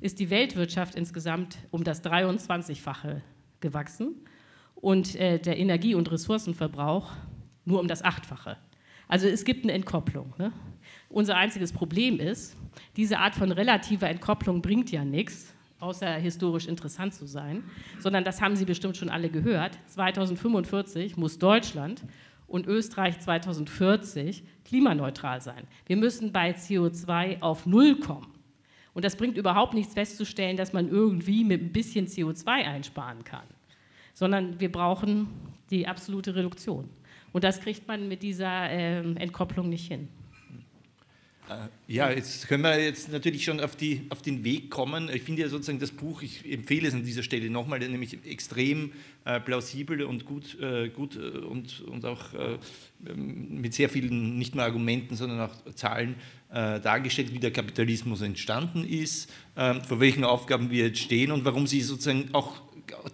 [0.00, 3.20] ist die Weltwirtschaft insgesamt um das 23-fache
[3.60, 4.16] gewachsen
[4.74, 7.10] und der Energie- und Ressourcenverbrauch
[7.64, 8.58] nur um das Achtfache.
[9.08, 10.32] Also es gibt eine Entkopplung.
[10.38, 10.52] Ne?
[11.08, 12.56] Unser einziges Problem ist,
[12.96, 17.62] diese Art von relativer Entkopplung bringt ja nichts, außer historisch interessant zu sein,
[17.98, 19.78] sondern das haben Sie bestimmt schon alle gehört.
[19.88, 22.02] 2045 muss Deutschland
[22.46, 25.64] und Österreich 2040 klimaneutral sein.
[25.86, 28.28] Wir müssen bei CO2 auf Null kommen.
[28.94, 33.46] Und das bringt überhaupt nichts festzustellen, dass man irgendwie mit ein bisschen CO2 einsparen kann,
[34.14, 35.28] sondern wir brauchen
[35.70, 36.88] die absolute Reduktion.
[37.34, 40.08] Und das kriegt man mit dieser äh, Entkopplung nicht hin.
[41.48, 45.10] Äh, ja, jetzt können wir jetzt natürlich schon auf, die, auf den Weg kommen.
[45.12, 48.92] Ich finde ja sozusagen das Buch, ich empfehle es an dieser Stelle nochmal, nämlich extrem
[49.24, 52.56] äh, plausibel und gut, äh, gut äh, und, und auch äh,
[53.04, 56.14] ähm, mit sehr vielen, nicht nur Argumenten, sondern auch Zahlen
[56.52, 61.44] äh, dargestellt, wie der Kapitalismus entstanden ist, ähm, vor welchen Aufgaben wir jetzt stehen und
[61.44, 62.62] warum sie sozusagen auch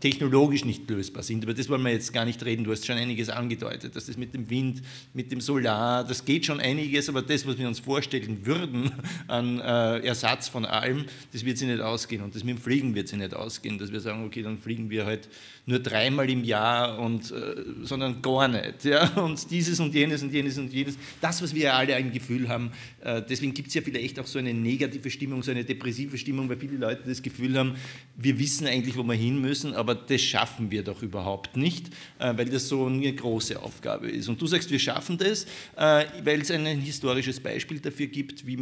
[0.01, 1.45] technologisch nicht lösbar sind.
[1.45, 2.65] Über das wollen wir jetzt gar nicht reden.
[2.65, 4.83] Du hast schon einiges angedeutet, dass das mit dem Wind,
[5.15, 8.93] mit dem Solar, das geht schon einiges, aber das, was wir uns vorstellen würden
[9.29, 12.23] an äh, Ersatz von allem, das wird sich nicht ausgehen.
[12.23, 14.91] Und das mit dem Fliegen wird sich nicht ausgehen, dass wir sagen, okay, dann fliegen
[14.91, 15.29] wir halt
[15.67, 18.85] nur dreimal im Jahr, und, äh, sondern gar nicht.
[18.85, 19.09] Ja?
[19.21, 20.97] Und dieses und jenes und jenes und jenes.
[21.21, 24.55] Das, was wir alle ein Gefühl haben, deswegen gibt es ja vielleicht auch so eine
[24.55, 27.75] negative Stimmung, so eine depressive Stimmung, weil viele Leute das Gefühl haben,
[28.17, 32.37] wir wissen eigentlich, wo wir hin müssen aber das schaffen wir doch überhaupt nicht, äh,
[32.37, 34.29] weil das so eine große Aufgabe ist.
[34.29, 35.45] Und du sagst, wir schaffen das,
[35.77, 38.57] äh, weil es ein historisches Beispiel dafür gibt, wie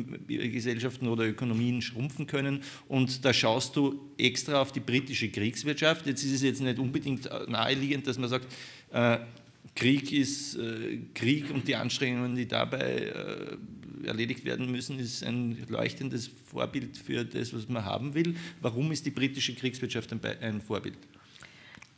[0.50, 2.60] Gesellschaften oder Ökonomien schrumpfen können.
[2.86, 6.06] Und da schaust du extra auf die britische Kriegswirtschaft.
[6.06, 8.46] Jetzt ist es jetzt nicht unbedingt naheliegend, dass man sagt,
[8.92, 9.18] äh,
[9.74, 10.58] Krieg ist
[11.14, 13.12] Krieg und die Anstrengungen, die dabei
[14.04, 18.36] erledigt werden müssen, ist ein leuchtendes Vorbild für das, was man haben will.
[18.60, 20.98] Warum ist die britische Kriegswirtschaft ein, Vorbild?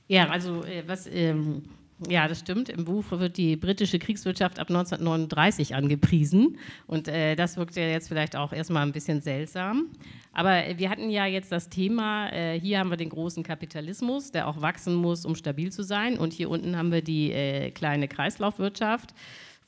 [0.09, 1.07] Ja, also äh, was.
[1.07, 1.63] Ähm
[2.09, 2.71] ja, das stimmt.
[2.71, 6.57] Im Buch wird die britische Kriegswirtschaft ab 1939 angepriesen.
[6.87, 9.89] Und äh, das wirkt ja jetzt vielleicht auch erstmal ein bisschen seltsam.
[10.33, 14.49] Aber wir hatten ja jetzt das Thema, äh, hier haben wir den großen Kapitalismus, der
[14.49, 16.17] auch wachsen muss, um stabil zu sein.
[16.17, 19.13] Und hier unten haben wir die äh, kleine Kreislaufwirtschaft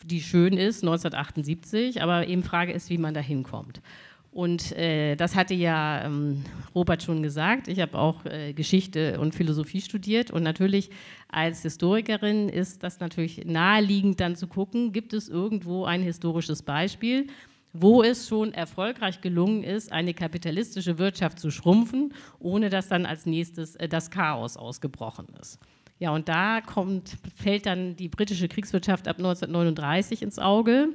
[0.05, 3.81] die schön ist, 1978, aber eben Frage ist, wie man da hinkommt.
[4.33, 6.43] Und äh, das hatte ja ähm,
[6.75, 7.69] Robert schon gesagt.
[7.69, 10.89] Ich habe auch äh, Geschichte und Philosophie studiert und natürlich
[11.29, 17.27] als Historikerin ist das natürlich naheliegend dann zu gucken, gibt es irgendwo ein historisches Beispiel,
[17.75, 23.27] wo es schon erfolgreich gelungen ist, eine kapitalistische Wirtschaft zu schrumpfen, ohne dass dann als
[23.27, 25.59] nächstes äh, das Chaos ausgebrochen ist.
[26.03, 30.89] Ja, und da kommt, fällt dann die britische Kriegswirtschaft ab 1939 ins Auge,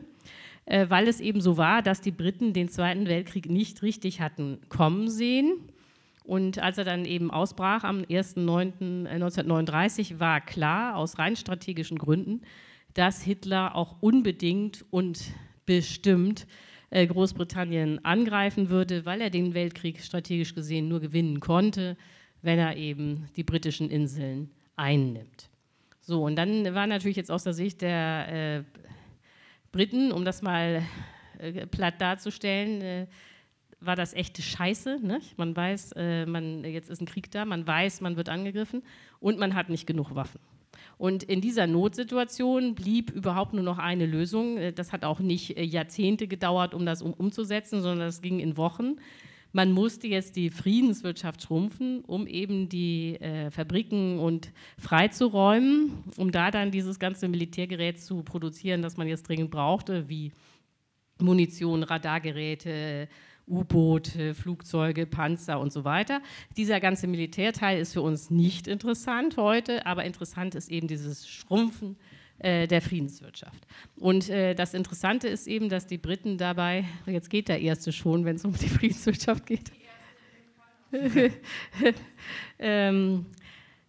[0.65, 4.59] äh, weil es eben so war, dass die Briten den Zweiten Weltkrieg nicht richtig hatten
[4.67, 5.61] kommen sehen.
[6.25, 12.41] Und als er dann eben ausbrach am 1.9.1939, war klar, aus rein strategischen Gründen,
[12.93, 15.23] dass Hitler auch unbedingt und
[15.65, 16.47] bestimmt
[16.89, 21.95] äh, Großbritannien angreifen würde, weil er den Weltkrieg strategisch gesehen nur gewinnen konnte,
[22.41, 25.49] wenn er eben die britischen Inseln einnimmt.
[26.01, 28.63] So, und dann war natürlich jetzt aus der Sicht der äh,
[29.71, 30.83] Briten, um das mal
[31.39, 33.07] äh, platt darzustellen, äh,
[33.79, 34.99] war das echte Scheiße.
[35.01, 35.37] Nicht?
[35.37, 38.83] Man weiß, äh, man, jetzt ist ein Krieg da, man weiß, man wird angegriffen
[39.19, 40.39] und man hat nicht genug Waffen.
[40.97, 44.57] Und in dieser Notsituation blieb überhaupt nur noch eine Lösung.
[44.57, 48.39] Äh, das hat auch nicht äh, Jahrzehnte gedauert, um das um, umzusetzen, sondern das ging
[48.39, 48.95] in Wochen
[49.57, 56.51] man musste jetzt die Friedenswirtschaft schrumpfen, um eben die äh, Fabriken und freizuräumen, um da
[56.51, 60.31] dann dieses ganze Militärgerät zu produzieren, das man jetzt dringend brauchte, wie
[61.19, 63.09] Munition, Radargeräte,
[63.47, 66.21] U-Boote, Flugzeuge, Panzer und so weiter.
[66.55, 71.97] Dieser ganze Militärteil ist für uns nicht interessant heute, aber interessant ist eben dieses Schrumpfen
[72.39, 73.65] äh, der Friedenswirtschaft.
[73.95, 78.25] Und äh, das Interessante ist eben, dass die Briten dabei, jetzt geht der erste schon,
[78.25, 79.71] wenn es um die Friedenswirtschaft geht.
[82.59, 83.25] ähm,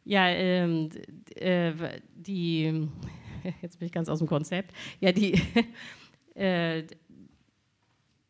[0.05, 0.89] ja, ähm,
[1.37, 1.73] äh,
[2.15, 2.89] die,
[3.63, 5.41] jetzt bin ich ganz aus dem Konzept, ja, die,
[6.35, 6.85] äh,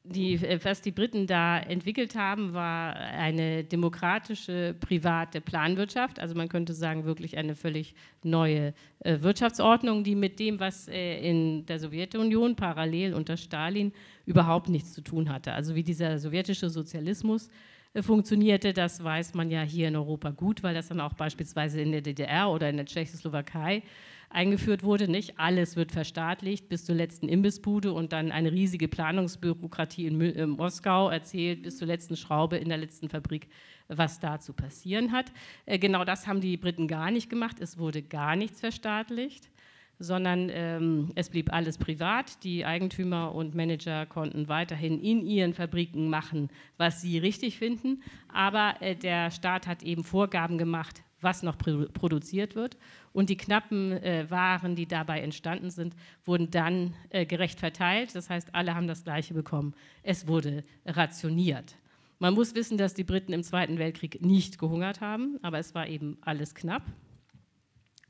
[0.08, 6.18] die, äh, was die Briten da entwickelt haben, war eine demokratische private Planwirtschaft.
[6.18, 11.20] Also man könnte sagen, wirklich eine völlig neue äh, Wirtschaftsordnung, die mit dem, was äh,
[11.20, 13.92] in der Sowjetunion parallel unter Stalin
[14.26, 15.52] überhaupt nichts zu tun hatte.
[15.52, 17.48] Also wie dieser sowjetische Sozialismus
[17.94, 21.80] äh, funktionierte, das weiß man ja hier in Europa gut, weil das dann auch beispielsweise
[21.80, 23.82] in der DDR oder in der Tschechoslowakei
[24.30, 25.08] eingeführt wurde.
[25.08, 30.50] Nicht alles wird verstaatlicht bis zur letzten Imbissbude und dann eine riesige Planungsbürokratie in, in
[30.50, 33.48] Moskau erzählt bis zur letzten Schraube in der letzten Fabrik,
[33.88, 35.32] was da zu passieren hat.
[35.66, 37.56] Äh, genau das haben die Briten gar nicht gemacht.
[37.60, 39.50] Es wurde gar nichts verstaatlicht
[39.98, 42.42] sondern ähm, es blieb alles privat.
[42.44, 48.76] Die Eigentümer und Manager konnten weiterhin in ihren Fabriken machen, was sie richtig finden, aber
[48.80, 52.76] äh, der Staat hat eben Vorgaben gemacht, was noch produziert wird.
[53.12, 58.14] Und die knappen äh, Waren, die dabei entstanden sind, wurden dann äh, gerecht verteilt.
[58.14, 59.74] Das heißt, alle haben das Gleiche bekommen.
[60.02, 61.76] Es wurde rationiert.
[62.20, 65.86] Man muss wissen, dass die Briten im Zweiten Weltkrieg nicht gehungert haben, aber es war
[65.86, 66.82] eben alles knapp.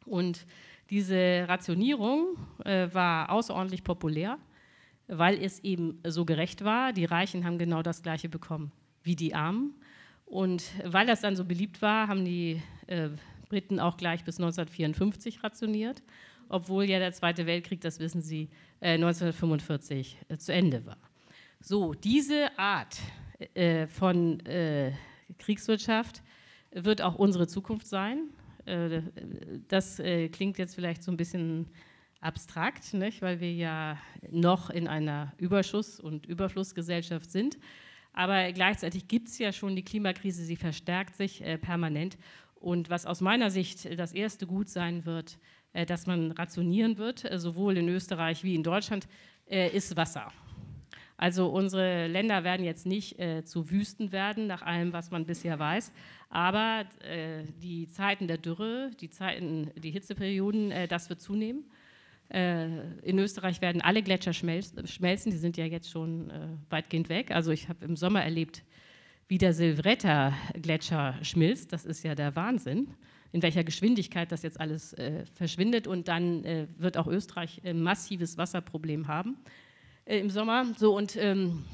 [0.06, 0.46] Und
[0.90, 4.38] diese Rationierung äh, war außerordentlich populär,
[5.06, 6.94] weil es eben so gerecht war.
[6.94, 9.74] Die Reichen haben genau das Gleiche bekommen wie die Armen.
[10.28, 13.08] Und weil das dann so beliebt war, haben die äh,
[13.48, 16.02] Briten auch gleich bis 1954 rationiert,
[16.50, 20.98] obwohl ja der Zweite Weltkrieg, das wissen Sie, äh, 1945 äh, zu Ende war.
[21.60, 22.98] So, diese Art
[23.54, 24.92] äh, von äh,
[25.38, 26.22] Kriegswirtschaft
[26.72, 28.28] wird auch unsere Zukunft sein.
[28.66, 29.00] Äh,
[29.68, 29.96] das
[30.32, 31.68] klingt jetzt vielleicht so ein bisschen
[32.20, 33.22] abstrakt, nicht?
[33.22, 33.98] weil wir ja
[34.30, 37.58] noch in einer Überschuss- und Überflussgesellschaft sind.
[38.18, 42.18] Aber gleichzeitig gibt es ja schon die Klimakrise, sie verstärkt sich äh, permanent.
[42.56, 45.38] Und was aus meiner Sicht das erste Gut sein wird,
[45.72, 49.06] äh, dass man rationieren wird, äh, sowohl in Österreich wie in Deutschland,
[49.48, 50.32] äh, ist Wasser.
[51.16, 55.60] Also unsere Länder werden jetzt nicht äh, zu Wüsten werden, nach allem, was man bisher
[55.60, 55.92] weiß.
[56.28, 61.70] Aber äh, die Zeiten der Dürre, die, Zeiten, die Hitzeperioden, äh, das wird zunehmen.
[62.30, 62.66] Äh,
[63.02, 67.30] in Österreich werden alle Gletscher schmelzen, die sind ja jetzt schon äh, weitgehend weg.
[67.30, 68.64] Also ich habe im Sommer erlebt,
[69.28, 71.72] wie der Silvretta-Gletscher schmilzt.
[71.72, 72.88] Das ist ja der Wahnsinn,
[73.32, 75.86] in welcher Geschwindigkeit das jetzt alles äh, verschwindet.
[75.86, 76.44] Und dann
[76.78, 79.36] wird auch Österreich ein massives Wasserproblem haben
[80.06, 80.66] im Sommer.
[80.78, 81.64] So und ähm,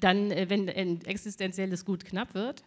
[0.00, 2.62] dann, wenn ein existenzielles Gut knapp wird,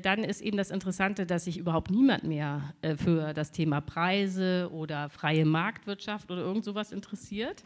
[0.00, 4.68] dann ist eben das Interessante, dass sich überhaupt niemand mehr äh, für das Thema Preise
[4.72, 7.62] oder freie Marktwirtschaft oder irgend sowas interessiert,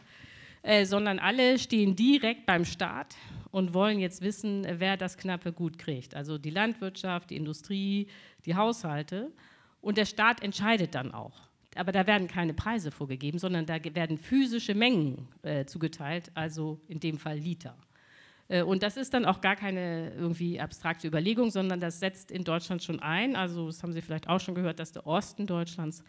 [0.61, 3.15] äh, sondern alle stehen direkt beim Staat
[3.51, 6.15] und wollen jetzt wissen, wer das knappe Gut kriegt.
[6.15, 8.07] Also die Landwirtschaft, die Industrie,
[8.45, 9.31] die Haushalte.
[9.81, 11.43] Und der Staat entscheidet dann auch
[11.75, 16.99] aber da werden keine Preise vorgegeben, sondern da werden physische Mengen äh, zugeteilt, also in
[16.99, 17.75] dem Fall Liter.
[18.47, 22.43] Äh, und das ist dann auch gar keine irgendwie abstrakte Überlegung, sondern das setzt in
[22.43, 23.35] Deutschland schon ein.
[23.35, 26.03] Also das haben Sie vielleicht auch schon gehört, dass der Osten Deutschlands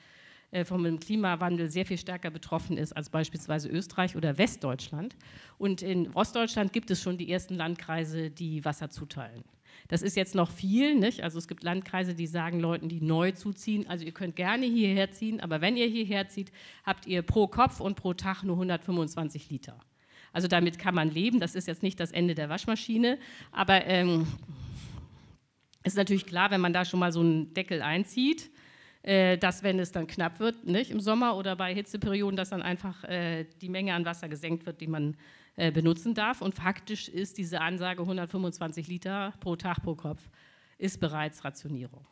[0.51, 5.17] äh, vom Klimawandel sehr viel stärker betroffen ist als beispielsweise Österreich oder Westdeutschland.
[5.59, 9.43] Und in Ostdeutschland gibt es schon die ersten Landkreise, die Wasser zuteilen.
[9.89, 11.23] Das ist jetzt noch viel, nicht?
[11.23, 15.11] Also es gibt Landkreise, die sagen Leuten, die neu zuziehen, also ihr könnt gerne hierher
[15.11, 16.53] ziehen, aber wenn ihr hierher zieht,
[16.85, 19.79] habt ihr pro Kopf und pro Tag nur 125 Liter.
[20.35, 21.41] Also damit kann man leben.
[21.41, 23.19] Das ist jetzt nicht das Ende der Waschmaschine,
[23.53, 24.27] aber ähm,
[25.85, 28.51] ist natürlich klar, wenn man da schon mal so einen Deckel einzieht,
[29.03, 32.63] äh, dass wenn es dann knapp wird, nicht im Sommer oder bei Hitzeperioden, dass dann
[32.63, 35.17] einfach äh, die Menge an Wasser gesenkt wird, die man
[35.57, 36.43] äh, benutzen darf.
[36.43, 40.29] Und faktisch ist diese Ansage 125 Liter pro Tag pro Kopf
[40.79, 42.05] ist bereits Rationierung.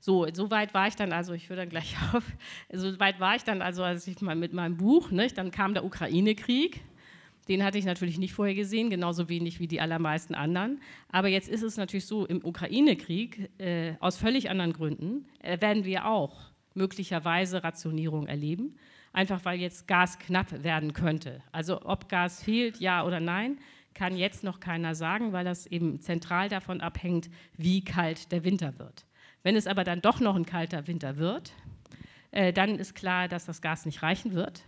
[0.00, 2.24] So, so weit war ich dann, also ich höre dann gleich auf,
[2.72, 5.74] so weit war ich dann, also als ich mal mit meinem Buch, nicht, dann kam
[5.74, 6.80] der Ukraine-Krieg,
[7.48, 10.80] den hatte ich natürlich nicht vorher gesehen, genauso wenig wie die allermeisten anderen.
[11.08, 15.84] Aber jetzt ist es natürlich so, im Ukraine-Krieg, äh, aus völlig anderen Gründen, äh, werden
[15.84, 18.76] wir auch möglicherweise Rationierung erleben
[19.16, 21.42] einfach weil jetzt Gas knapp werden könnte.
[21.50, 23.58] Also ob Gas fehlt, ja oder nein,
[23.94, 28.78] kann jetzt noch keiner sagen, weil das eben zentral davon abhängt, wie kalt der Winter
[28.78, 29.06] wird.
[29.42, 31.52] Wenn es aber dann doch noch ein kalter Winter wird,
[32.30, 34.62] äh, dann ist klar, dass das Gas nicht reichen wird,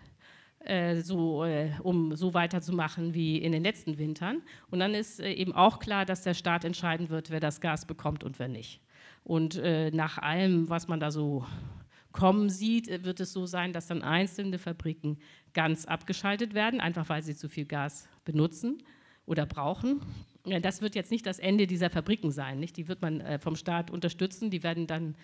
[1.00, 4.42] so, äh, um so weiterzumachen wie in den letzten Wintern.
[4.70, 7.86] Und dann ist äh, eben auch klar, dass der Staat entscheiden wird, wer das Gas
[7.86, 8.80] bekommt und wer nicht.
[9.24, 11.44] Und äh, nach allem, was man da so
[12.12, 15.18] kommen sieht, äh, wird es so sein, dass dann einzelne Fabriken
[15.54, 18.82] ganz abgeschaltet werden, einfach weil sie zu viel Gas benutzen
[19.26, 20.00] oder brauchen.
[20.62, 22.58] Das wird jetzt nicht das Ende dieser Fabriken sein.
[22.58, 22.76] Nicht?
[22.76, 24.50] Die wird man äh, vom Staat unterstützen.
[24.50, 25.14] Die werden dann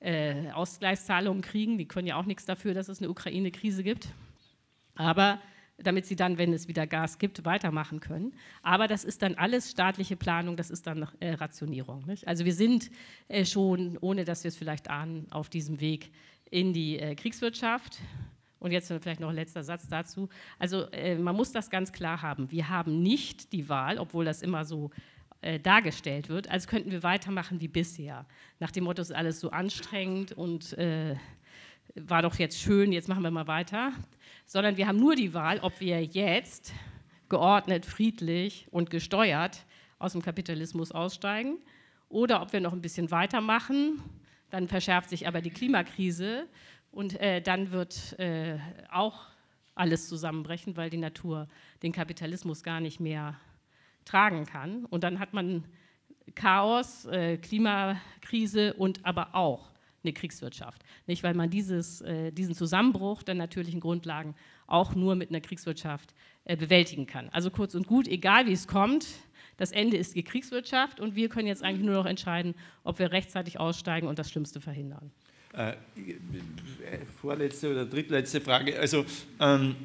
[0.00, 1.78] äh, Ausgleichszahlungen kriegen.
[1.78, 4.08] Die können ja auch nichts dafür, dass es eine Ukraine-Krise gibt.
[4.94, 5.40] Aber
[5.78, 8.32] damit sie dann, wenn es wieder Gas gibt, weitermachen können.
[8.62, 12.06] Aber das ist dann alles staatliche Planung, das ist dann äh, Rationierung.
[12.06, 12.28] Nicht?
[12.28, 12.90] Also wir sind
[13.28, 16.12] äh, schon, ohne dass wir es vielleicht ahnen, auf diesem Weg
[16.50, 17.98] in die äh, Kriegswirtschaft.
[18.60, 20.30] Und jetzt vielleicht noch ein letzter Satz dazu.
[20.58, 22.50] Also äh, man muss das ganz klar haben.
[22.50, 24.90] Wir haben nicht die Wahl, obwohl das immer so
[25.42, 28.24] äh, dargestellt wird, als könnten wir weitermachen wie bisher.
[28.60, 31.16] Nach dem Motto, es ist alles so anstrengend und äh,
[31.94, 33.92] war doch jetzt schön, jetzt machen wir mal weiter
[34.44, 36.72] sondern wir haben nur die Wahl, ob wir jetzt
[37.28, 39.64] geordnet, friedlich und gesteuert
[39.98, 41.58] aus dem Kapitalismus aussteigen
[42.08, 44.02] oder ob wir noch ein bisschen weitermachen.
[44.50, 46.46] Dann verschärft sich aber die Klimakrise
[46.90, 48.58] und äh, dann wird äh,
[48.90, 49.26] auch
[49.74, 51.48] alles zusammenbrechen, weil die Natur
[51.82, 53.36] den Kapitalismus gar nicht mehr
[54.04, 54.84] tragen kann.
[54.84, 55.64] Und dann hat man
[56.34, 59.73] Chaos, äh, Klimakrise und aber auch
[60.04, 60.84] eine Kriegswirtschaft.
[61.06, 64.34] Nicht, weil man dieses, äh, diesen Zusammenbruch der natürlichen Grundlagen
[64.66, 67.28] auch nur mit einer Kriegswirtschaft äh, bewältigen kann.
[67.30, 69.06] Also kurz und gut, egal wie es kommt,
[69.56, 73.12] das Ende ist die Kriegswirtschaft und wir können jetzt eigentlich nur noch entscheiden, ob wir
[73.12, 75.10] rechtzeitig aussteigen und das Schlimmste verhindern.
[75.52, 75.74] Äh,
[77.20, 78.78] vorletzte oder drittletzte Frage.
[78.78, 79.04] Also
[79.38, 79.76] ähm,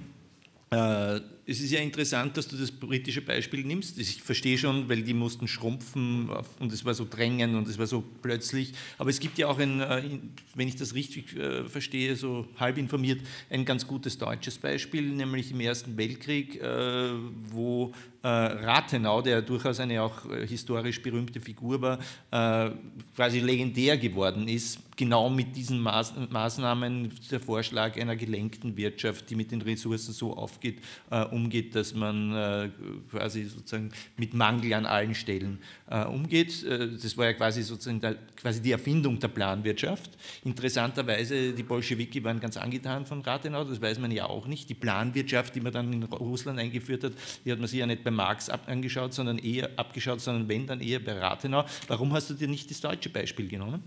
[0.72, 3.98] äh, es ist ja interessant, dass du das britische Beispiel nimmst.
[3.98, 6.30] Ich verstehe schon, weil die mussten schrumpfen
[6.60, 8.74] und es war so drängend und es war so plötzlich.
[9.00, 10.20] Aber es gibt ja auch ein, äh,
[10.54, 15.50] wenn ich das richtig äh, verstehe, so halb informiert, ein ganz gutes deutsches Beispiel, nämlich
[15.52, 16.60] im Ersten Weltkrieg,
[17.52, 22.00] wo Rathenau, der durchaus eine auch historisch berühmte Figur war,
[23.16, 29.52] quasi legendär geworden ist, genau mit diesen Maßnahmen, der Vorschlag einer gelenkten Wirtschaft, die mit
[29.52, 30.80] den Ressourcen so aufgeht,
[31.32, 32.70] um umgeht, dass man äh,
[33.10, 35.60] quasi sozusagen mit Mangel an allen Stellen
[35.90, 36.64] äh, umgeht.
[36.64, 40.12] Äh, das war ja quasi sozusagen der, quasi die Erfindung der Planwirtschaft.
[40.44, 44.70] Interessanterweise, die Bolschewiki waren ganz angetan von Rathenau, das weiß man ja auch nicht.
[44.70, 47.14] Die Planwirtschaft, die man dann in Russland eingeführt hat,
[47.46, 50.82] die hat man sich ja nicht bei Marx angeschaut, sondern eher abgeschaut, sondern wenn, dann
[50.82, 51.66] eher bei Rathenau.
[51.88, 53.84] Warum hast du dir nicht das deutsche Beispiel genommen?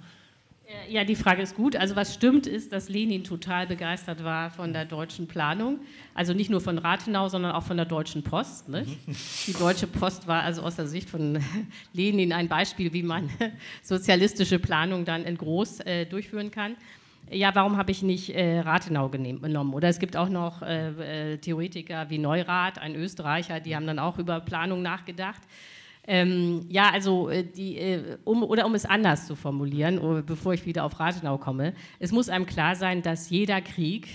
[0.88, 1.76] Ja, die Frage ist gut.
[1.76, 5.80] Also was stimmt ist, dass Lenin total begeistert war von der deutschen Planung.
[6.14, 8.68] Also nicht nur von Rathenau, sondern auch von der Deutschen Post.
[8.68, 8.98] Nicht?
[9.46, 11.42] Die Deutsche Post war also aus der Sicht von
[11.92, 13.30] Lenin ein Beispiel, wie man
[13.82, 16.76] sozialistische Planung dann in groß äh, durchführen kann.
[17.30, 19.72] Ja, warum habe ich nicht äh, Rathenau genommen?
[19.72, 23.98] Oder es gibt auch noch äh, äh, Theoretiker wie Neurath, ein Österreicher, die haben dann
[23.98, 25.40] auch über Planung nachgedacht.
[26.06, 30.52] Ähm, ja, also äh, die, äh, um, oder um es anders zu formulieren, oh, bevor
[30.52, 34.08] ich wieder auf Rathenau komme, es muss einem klar sein, dass jeder Krieg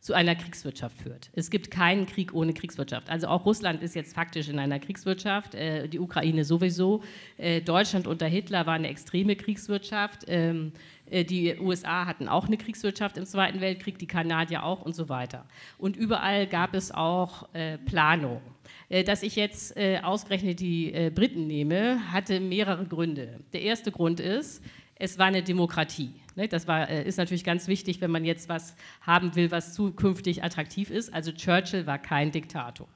[0.00, 1.30] zu einer Kriegswirtschaft führt.
[1.34, 3.10] Es gibt keinen Krieg ohne Kriegswirtschaft.
[3.10, 7.02] Also auch Russland ist jetzt faktisch in einer Kriegswirtschaft, äh, die Ukraine sowieso.
[7.36, 10.24] Äh, Deutschland unter Hitler war eine extreme Kriegswirtschaft.
[10.26, 10.72] Ähm,
[11.10, 15.10] äh, die USA hatten auch eine Kriegswirtschaft im Zweiten Weltkrieg, die Kanadier auch und so
[15.10, 15.44] weiter.
[15.76, 18.40] Und überall gab es auch äh, Planung.
[18.88, 23.40] Äh, dass ich jetzt äh, ausgerechnet die äh, Briten nehme, hatte mehrere Gründe.
[23.52, 24.62] Der erste Grund ist,
[24.94, 26.10] es war eine Demokratie.
[26.40, 26.48] Ne?
[26.48, 30.90] Das war, ist natürlich ganz wichtig, wenn man jetzt was haben will, was zukünftig attraktiv
[30.90, 31.12] ist.
[31.12, 32.88] Also Churchill war kein Diktator.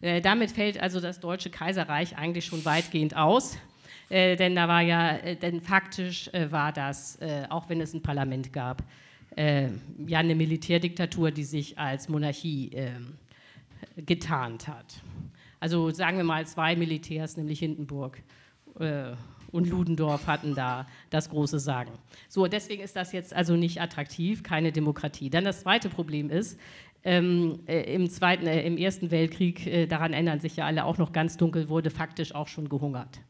[0.00, 3.58] Damit fällt also das Deutsche Kaiserreich eigentlich schon weitgehend aus.
[4.10, 7.18] denn da war ja, denn faktisch war das,
[7.48, 8.84] auch wenn es ein Parlament gab,
[9.36, 13.14] ja eine Militärdiktatur, die sich als Monarchie ähm,
[13.96, 15.00] getarnt hat.
[15.60, 18.22] Also sagen wir mal zwei Militärs, nämlich Hindenburg
[18.78, 19.14] äh,
[19.52, 21.92] und Ludendorff hatten da das große Sagen.
[22.28, 25.30] So, deswegen ist das jetzt also nicht attraktiv, keine Demokratie.
[25.30, 26.58] Dann das zweite Problem ist,
[27.04, 30.98] ähm, äh, im, zweiten, äh, im Ersten Weltkrieg, äh, daran ändern sich ja alle auch
[30.98, 33.20] noch ganz dunkel, wurde faktisch auch schon gehungert.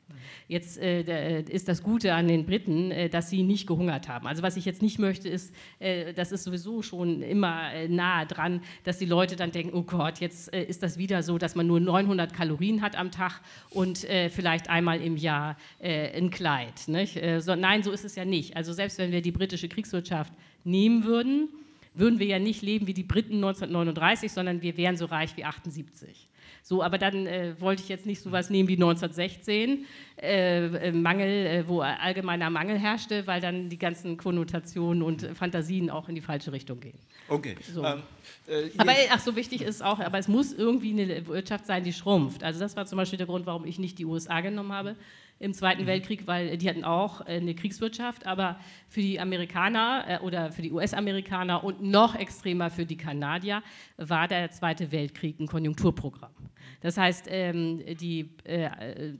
[0.49, 4.27] Jetzt äh, äh, ist das Gute an den Briten, äh, dass sie nicht gehungert haben.
[4.27, 8.27] Also was ich jetzt nicht möchte, ist, äh, das ist sowieso schon immer äh, nahe
[8.27, 11.55] dran, dass die Leute dann denken, oh Gott, jetzt äh, ist das wieder so, dass
[11.55, 13.99] man nur 900 Kalorien hat am Tag und
[14.31, 16.79] vielleicht einmal im Jahr ein Kleid.
[16.79, 18.57] So, nein, so ist es ja nicht.
[18.57, 20.33] Also selbst wenn wir die britische Kriegswirtschaft
[20.65, 21.49] nehmen würden,
[21.95, 25.45] würden wir ja nicht leben wie die Briten 1939, sondern wir wären so reich wie
[25.45, 26.28] 78.
[26.69, 29.87] So, aber dann äh, wollte ich jetzt nicht so was nehmen wie 1916,
[30.21, 35.89] äh, äh, Mangel, äh, wo allgemeiner Mangel herrschte, weil dann die ganzen Konnotationen und Fantasien
[35.89, 36.99] auch in die falsche Richtung gehen.
[37.27, 37.57] Okay.
[37.73, 37.83] So.
[37.83, 38.03] Ähm,
[38.47, 41.93] äh, aber ach, so wichtig ist auch, aber es muss irgendwie eine Wirtschaft sein, die
[41.95, 42.45] schrumpft.
[42.45, 44.95] Also das war zum Beispiel der Grund, warum ich nicht die USA genommen habe
[45.41, 45.87] im Zweiten mhm.
[45.87, 48.59] Weltkrieg, weil die hatten auch äh, eine Kriegswirtschaft, aber
[48.89, 53.63] für die Amerikaner äh, oder für die US-Amerikaner und noch extremer für die Kanadier
[53.97, 56.33] war der Zweite Weltkrieg ein Konjunkturprogramm.
[56.81, 59.15] Das heißt, ähm, die, äh,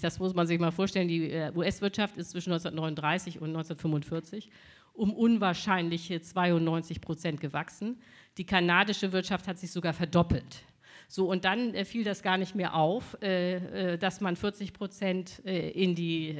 [0.00, 4.50] das muss man sich mal vorstellen, die US-Wirtschaft ist zwischen 1939 und 1945
[4.94, 8.00] um unwahrscheinliche 92 Prozent gewachsen.
[8.38, 10.62] Die kanadische Wirtschaft hat sich sogar verdoppelt.
[11.14, 14.72] So, und dann äh, fiel das gar nicht mehr auf, äh, äh dass man 40
[14.72, 16.36] Prozent äh, in die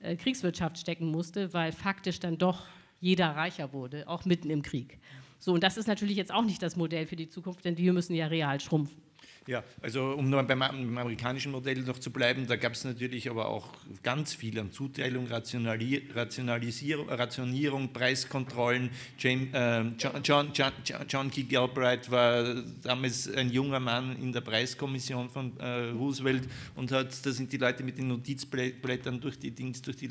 [0.00, 2.68] äh, Kriegswirtschaft stecken musste, weil faktisch dann doch
[3.00, 5.00] jeder reicher wurde, auch mitten im Krieg.
[5.40, 7.92] So, und das ist natürlich jetzt auch nicht das Modell für die Zukunft, denn wir
[7.92, 9.02] müssen ja real schrumpfen.
[9.46, 13.48] Ja, also um nur beim, amerikanischen Modell noch zu bleiben, da gab es natürlich aber
[13.48, 13.68] auch
[14.02, 18.90] ganz viel an Zuteilung, Rationali Rationalisierung, Rationierung, Preiskontrollen.
[19.18, 20.72] James, äh, John, John, John,
[21.08, 26.92] John, Key Galbraith war damals ein junger Mann in der Preiskommission von äh, Roosevelt und
[26.92, 30.10] hat, da sind die Leute mit den Notizblättern durch die Dings, durch die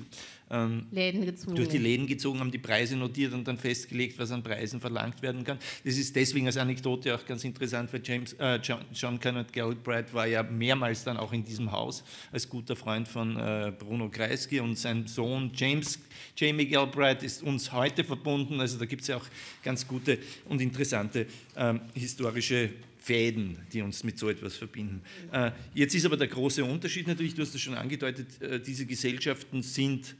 [0.49, 4.79] ähm, durch die Läden gezogen, haben die Preise notiert und dann festgelegt, was an Preisen
[4.79, 5.59] verlangt werden kann.
[5.83, 10.13] Das ist deswegen als Anekdote auch ganz interessant, weil James, äh, John, John Kenneth Galbraith
[10.13, 14.59] war ja mehrmals dann auch in diesem Haus als guter Freund von äh, Bruno Kreisky
[14.59, 15.99] und sein Sohn James,
[16.35, 18.59] Jamie Galbraith ist uns heute verbunden.
[18.59, 19.25] Also da gibt es ja auch
[19.63, 25.01] ganz gute und interessante ähm, historische Fäden, die uns mit so etwas verbinden.
[25.31, 28.85] Äh, jetzt ist aber der große Unterschied natürlich, du hast es schon angedeutet, äh, diese
[28.85, 30.15] Gesellschaften sind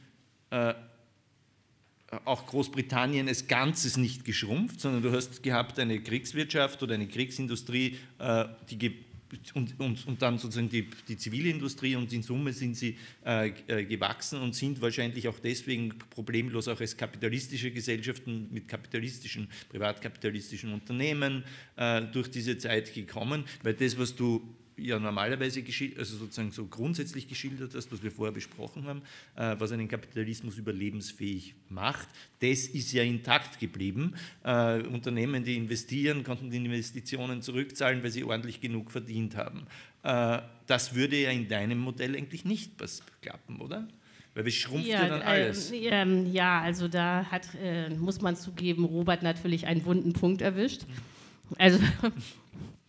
[0.50, 0.74] äh,
[2.24, 7.98] auch Großbritannien als Ganzes nicht geschrumpft, sondern du hast gehabt eine Kriegswirtschaft oder eine Kriegsindustrie,
[8.18, 8.78] äh, die
[9.54, 13.84] und, und, und, dann sozusagen die, die Zivilindustrie und in Summe sind sie äh, äh,
[13.84, 21.44] gewachsen und sind wahrscheinlich auch deswegen problemlos auch als kapitalistische Gesellschaften mit kapitalistischen, privatkapitalistischen Unternehmen
[21.76, 24.42] äh, durch diese Zeit gekommen, weil das, was du
[24.80, 25.62] ja normalerweise
[25.98, 29.02] also sozusagen so grundsätzlich geschildert hast, was wir vorher besprochen haben,
[29.36, 32.08] äh, was einen Kapitalismus überlebensfähig macht,
[32.40, 34.14] das ist ja intakt geblieben.
[34.44, 39.66] Äh, Unternehmen, die investieren, konnten die Investitionen zurückzahlen, weil sie ordentlich genug verdient haben.
[40.02, 42.72] Äh, das würde ja in deinem Modell eigentlich nicht
[43.20, 43.86] klappen, oder?
[44.34, 45.70] Weil es schrumpft ja, ja dann alles.
[45.72, 50.82] Äh, ja, also da hat, äh, muss man zugeben, Robert natürlich einen wunden Punkt erwischt.
[51.58, 51.80] Also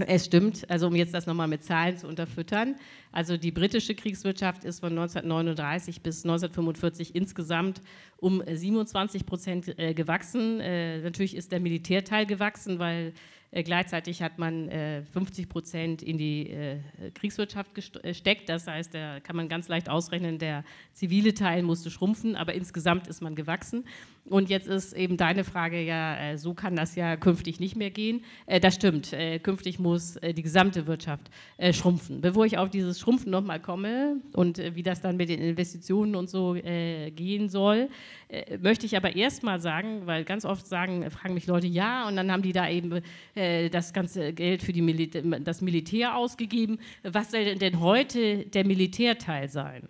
[0.00, 2.76] es stimmt, also um jetzt das nochmal mit Zahlen zu unterfüttern.
[3.12, 7.82] Also die britische Kriegswirtschaft ist von 1939 bis 1945 insgesamt
[8.16, 10.60] um 27 Prozent äh, gewachsen.
[10.60, 13.12] Äh, natürlich ist der Militärteil gewachsen, weil
[13.52, 14.70] äh, gleichzeitig hat man
[15.12, 16.80] 50 Prozent in die
[17.14, 18.48] Kriegswirtschaft gesteckt.
[18.48, 23.06] Das heißt, da kann man ganz leicht ausrechnen, der zivile Teil musste schrumpfen, aber insgesamt
[23.06, 23.84] ist man gewachsen.
[24.24, 28.24] Und jetzt ist eben deine Frage, ja, so kann das ja künftig nicht mehr gehen.
[28.60, 31.30] Das stimmt, künftig muss die gesamte Wirtschaft
[31.72, 32.20] schrumpfen.
[32.20, 36.14] Bevor ich auf dieses Schrumpfen nochmal komme und äh, wie das dann mit den Investitionen
[36.14, 37.88] und so äh, gehen soll,
[38.28, 42.16] äh, möchte ich aber erstmal sagen, weil ganz oft sagen, fragen mich Leute, ja, und
[42.16, 42.92] dann haben die da eben
[43.34, 46.78] äh, das ganze Geld für Milita das Militär ausgegeben.
[47.02, 49.88] Was soll denn heute der Militärteil sein?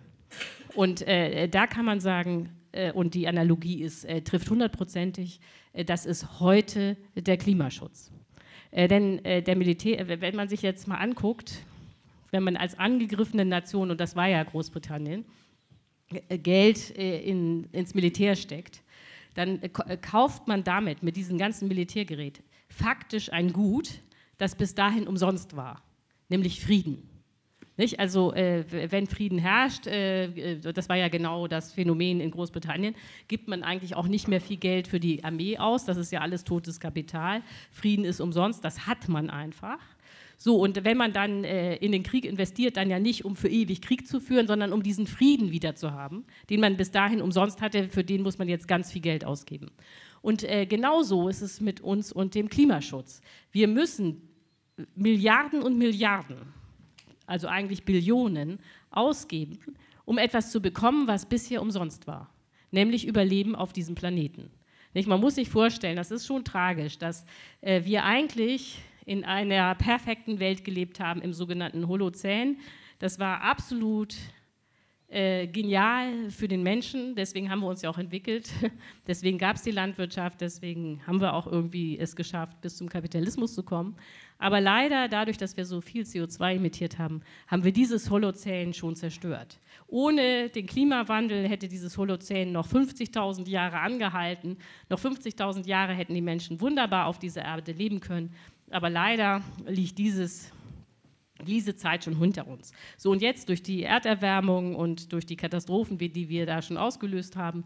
[0.75, 5.39] Und äh, da kann man sagen, äh, und die Analogie ist, trifft hundertprozentig,
[5.85, 8.11] das ist heute der Klimaschutz.
[8.71, 11.63] denn der Militär, wenn man sich jetzt mal anguckt,
[12.33, 15.23] wenn man als angegriffene Nation, und das war ja Großbritannien,
[16.29, 18.81] äh, Geld äh, in, ins Militär steckt,
[19.35, 22.41] dann äh, kauft man damit, mit diesem ganzen Militärgerät,
[22.73, 24.01] faktisch ein Gut,
[24.37, 25.81] das bis dahin umsonst war,
[26.29, 27.09] nämlich Frieden.
[27.75, 27.99] Nicht?
[27.99, 32.95] Also äh, wenn Frieden herrscht, äh, das war ja genau das Phänomen in Großbritannien,
[33.27, 35.85] gibt man eigentlich auch nicht mehr viel Geld für die Armee aus.
[35.85, 37.41] Das ist ja alles totes Kapital.
[37.71, 39.79] Frieden ist umsonst, das hat man einfach.
[40.37, 43.47] So, und wenn man dann äh, in den Krieg investiert, dann ja nicht, um für
[43.47, 47.21] ewig Krieg zu führen, sondern um diesen Frieden wieder zu haben, den man bis dahin
[47.21, 49.71] umsonst hatte, für den muss man jetzt ganz viel Geld ausgeben.
[50.23, 53.21] Und äh, genauso ist es mit uns und dem Klimaschutz.
[53.51, 54.21] Wir müssen
[54.95, 56.37] Milliarden und Milliarden,
[57.27, 58.59] also eigentlich Billionen,
[58.89, 59.59] ausgeben,
[60.05, 62.33] um etwas zu bekommen, was bisher umsonst war,
[62.71, 64.49] nämlich Überleben auf diesem Planeten.
[64.93, 65.09] Nicht?
[65.09, 67.25] Man muss sich vorstellen, das ist schon tragisch, dass
[67.59, 72.59] äh, wir eigentlich in einer perfekten Welt gelebt haben, im sogenannten Holozän.
[72.99, 74.15] Das war absolut
[75.13, 78.51] äh, genial für den Menschen, deswegen haben wir uns ja auch entwickelt,
[79.07, 83.53] deswegen gab es die Landwirtschaft, deswegen haben wir auch irgendwie es geschafft, bis zum Kapitalismus
[83.53, 83.95] zu kommen.
[84.39, 88.95] Aber leider, dadurch, dass wir so viel CO2 emittiert haben, haben wir dieses Holozän schon
[88.95, 89.59] zerstört.
[89.87, 94.57] Ohne den Klimawandel hätte dieses Holozän noch 50.000 Jahre angehalten.
[94.89, 98.33] Noch 50.000 Jahre hätten die Menschen wunderbar auf dieser Erde leben können.
[98.71, 100.51] Aber leider liegt dieses,
[101.45, 102.71] diese Zeit schon hinter uns.
[102.97, 107.35] So und jetzt durch die Erderwärmung und durch die Katastrophen, die wir da schon ausgelöst
[107.35, 107.63] haben,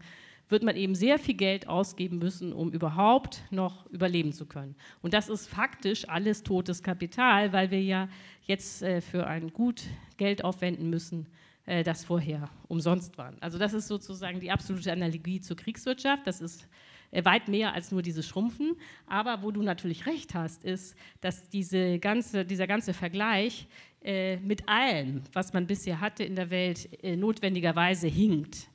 [0.48, 4.74] wird man eben sehr viel Geld ausgeben müssen, um überhaupt noch überleben zu können.
[5.02, 8.08] Und das ist faktisch alles totes Kapital, weil wir ja
[8.42, 9.82] jetzt äh, für ein Gut
[10.16, 11.26] Geld aufwenden müssen,
[11.66, 13.34] äh, das vorher umsonst war.
[13.40, 16.26] Also das ist sozusagen die absolute Analogie zur Kriegswirtschaft.
[16.26, 16.66] Das ist
[17.12, 18.76] weit mehr als nur dieses Schrumpfen.
[19.06, 23.66] Aber wo du natürlich recht hast, ist, dass diese ganze, dieser ganze Vergleich
[24.02, 28.68] äh, mit allem, was man bisher hatte in der Welt, äh, notwendigerweise hinkt.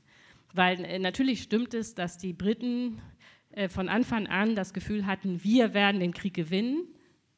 [0.53, 3.01] Weil äh, natürlich stimmt es, dass die Briten
[3.51, 6.87] äh, von Anfang an das Gefühl hatten, wir werden den Krieg gewinnen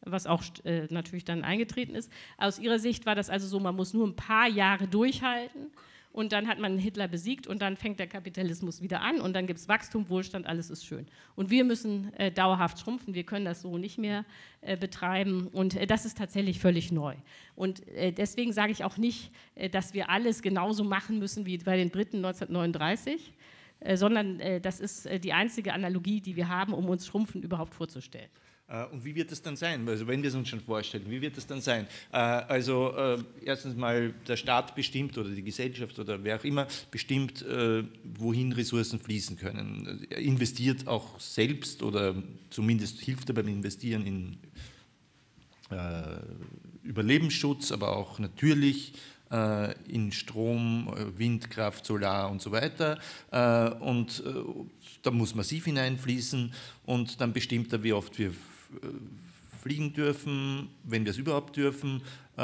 [0.08, 2.12] was auch äh, natürlich dann eingetreten ist.
[2.38, 5.72] Aus ihrer Sicht war das also so, man muss nur ein paar Jahre durchhalten
[6.16, 9.48] und dann hat man Hitler besiegt und dann fängt der Kapitalismus wieder an und dann
[9.48, 11.08] gibt es Wachstum, Wohlstand, alles ist schön.
[11.36, 14.24] Und wir müssen äh, dauerhaft schrumpfen, wir können das so nicht mehr
[14.62, 17.16] äh, betreiben und äh, das ist tatsächlich völlig neu.
[17.58, 21.58] Und äh, deswegen sage ich auch nicht, äh, dass wir alles genauso machen müssen wie
[21.58, 23.34] bei den Briten 1939
[23.82, 28.30] äh, sondern das ist die einzige Analogie, die wir haben, um uns Schrumpfen überhaupt vorzustellen.
[28.68, 29.88] Äh, und wie wird das dann sein?
[29.88, 31.88] Also wenn wir es uns schon vorstellen, wie wird das dann sein?
[32.12, 36.68] Äh, also äh, erstens mal der Staat bestimmt oder die Gesellschaft oder wer auch immer
[36.92, 37.46] bestimmt,
[38.18, 40.06] wohin Ressourcen fließen können.
[40.10, 42.16] Er investiert auch selbst oder
[42.50, 44.38] zumindest hilft er beim Investieren in
[46.84, 48.94] Überlebensschutz, aber auch natürlich
[49.88, 53.00] in Strom, Windkraft, Solar und so weiter.
[53.80, 54.24] Und
[55.02, 56.54] da muss massiv hineinfließen
[56.86, 58.34] und dann bestimmt er, wie oft wir
[59.66, 62.04] fliegen dürfen, wenn wir es überhaupt dürfen.
[62.38, 62.42] Äh,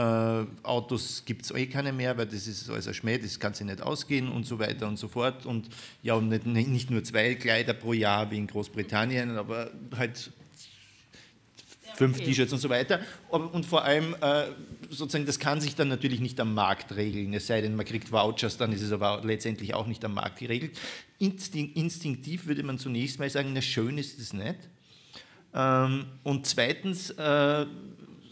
[0.64, 3.68] Autos gibt es eh keine mehr, weil das ist alles ein Schmäh, das kann sich
[3.68, 5.46] nicht ausgehen und so weiter und so fort.
[5.46, 5.70] Und
[6.02, 10.32] ja, und nicht, nicht nur zwei Kleider pro Jahr wie in Großbritannien, aber halt
[11.96, 13.02] fünf T-Shirts und so weiter.
[13.30, 14.46] Und vor allem, äh,
[14.90, 18.12] sozusagen, das kann sich dann natürlich nicht am Markt regeln, es sei denn, man kriegt
[18.12, 20.80] Vouchers, dann ist es aber letztendlich auch nicht am Markt geregelt.
[21.20, 24.58] instinktiv würde man zunächst mal sagen, na schön ist es nicht.
[25.54, 27.66] Ähm, und zweitens, äh,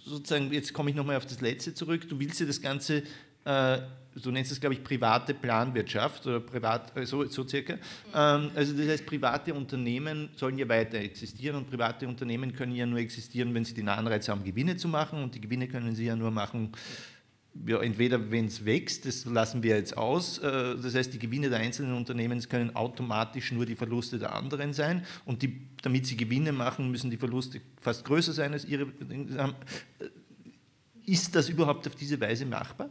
[0.06, 3.04] sozusagen, jetzt komme ich nochmal auf das Letzte zurück, du willst ja das Ganze
[3.46, 3.80] äh,
[4.16, 7.74] du nennst es, glaube ich, private Planwirtschaft oder privat, äh, so, so circa.
[8.14, 12.86] Ähm, also das heißt, private Unternehmen sollen ja weiter existieren und private Unternehmen können ja
[12.86, 16.06] nur existieren, wenn sie den Anreiz haben, Gewinne zu machen und die Gewinne können sie
[16.06, 16.72] ja nur machen,
[17.66, 21.50] ja, entweder wenn es wächst, das lassen wir jetzt aus, äh, das heißt, die Gewinne
[21.50, 26.16] der einzelnen Unternehmen können automatisch nur die Verluste der anderen sein und die, damit sie
[26.16, 28.84] Gewinne machen, müssen die Verluste fast größer sein als ihre.
[28.84, 29.54] Äh,
[31.06, 32.90] ist das überhaupt auf diese Weise machbar?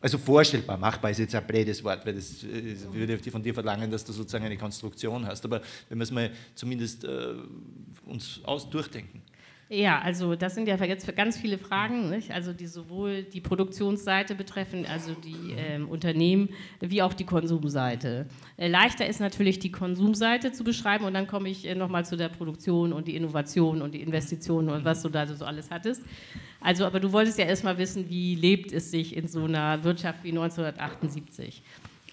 [0.00, 3.90] Also vorstellbar, machbar ist jetzt ein blödes Wort, weil das, das würde von dir verlangen,
[3.90, 5.44] dass du sozusagen eine Konstruktion hast.
[5.44, 7.34] Aber wenn wir es mal zumindest äh,
[8.04, 9.22] uns aus durchdenken.
[9.68, 12.30] Ja, also das sind ja jetzt ganz viele Fragen, nicht?
[12.30, 18.26] also die sowohl die Produktionsseite betreffen, also die ähm, Unternehmen, wie auch die Konsumseite.
[18.58, 22.16] Äh, leichter ist natürlich die Konsumseite zu beschreiben und dann komme ich äh, nochmal zu
[22.16, 26.02] der Produktion und die Innovation und die Investitionen und was du da so alles hattest.
[26.60, 30.22] Also, aber du wolltest ja erstmal wissen, wie lebt es sich in so einer Wirtschaft
[30.22, 31.64] wie 1978.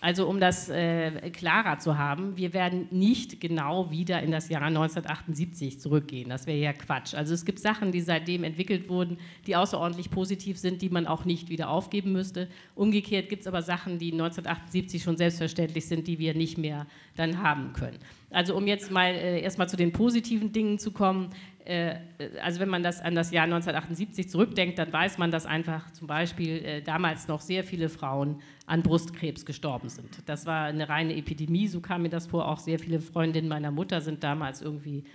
[0.03, 4.61] Also um das äh, klarer zu haben, wir werden nicht genau wieder in das Jahr
[4.63, 6.27] 1978 zurückgehen.
[6.27, 7.13] Das wäre ja Quatsch.
[7.13, 11.23] Also es gibt Sachen, die seitdem entwickelt wurden, die außerordentlich positiv sind, die man auch
[11.23, 12.49] nicht wieder aufgeben müsste.
[12.75, 16.85] Umgekehrt gibt es aber Sachen, die 1978 schon selbstverständlich sind, die wir nicht mehr
[17.15, 17.99] dann haben können.
[18.29, 21.29] Also um jetzt mal äh, erstmal zu den positiven Dingen zu kommen,
[22.41, 26.07] also wenn man das an das Jahr 1978 zurückdenkt, dann weiß man, dass einfach zum
[26.07, 30.09] Beispiel äh, damals noch sehr viele Frauen an Brustkrebs gestorben sind.
[30.25, 32.47] Das war eine reine Epidemie, so kam mir das vor.
[32.47, 35.05] Auch sehr viele Freundinnen meiner Mutter sind damals irgendwie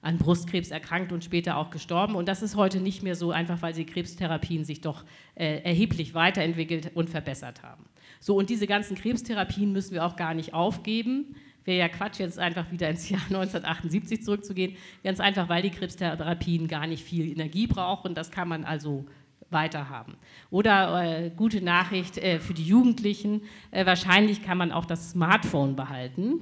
[0.00, 2.16] an Brustkrebs erkrankt und später auch gestorben.
[2.16, 5.04] Und das ist heute nicht mehr so, einfach weil die Krebstherapien sich doch
[5.36, 7.84] äh, erheblich weiterentwickelt und verbessert haben.
[8.18, 12.38] So, und diese ganzen Krebstherapien müssen wir auch gar nicht aufgeben wäre ja Quatsch, jetzt
[12.38, 14.76] einfach wieder ins Jahr 1978 zurückzugehen.
[15.04, 18.14] Ganz einfach, weil die Krebstherapien gar nicht viel Energie brauchen.
[18.14, 19.06] Das kann man also
[19.52, 20.16] weiter haben.
[20.50, 25.76] Oder äh, gute Nachricht äh, für die Jugendlichen, äh, wahrscheinlich kann man auch das Smartphone
[25.76, 26.40] behalten,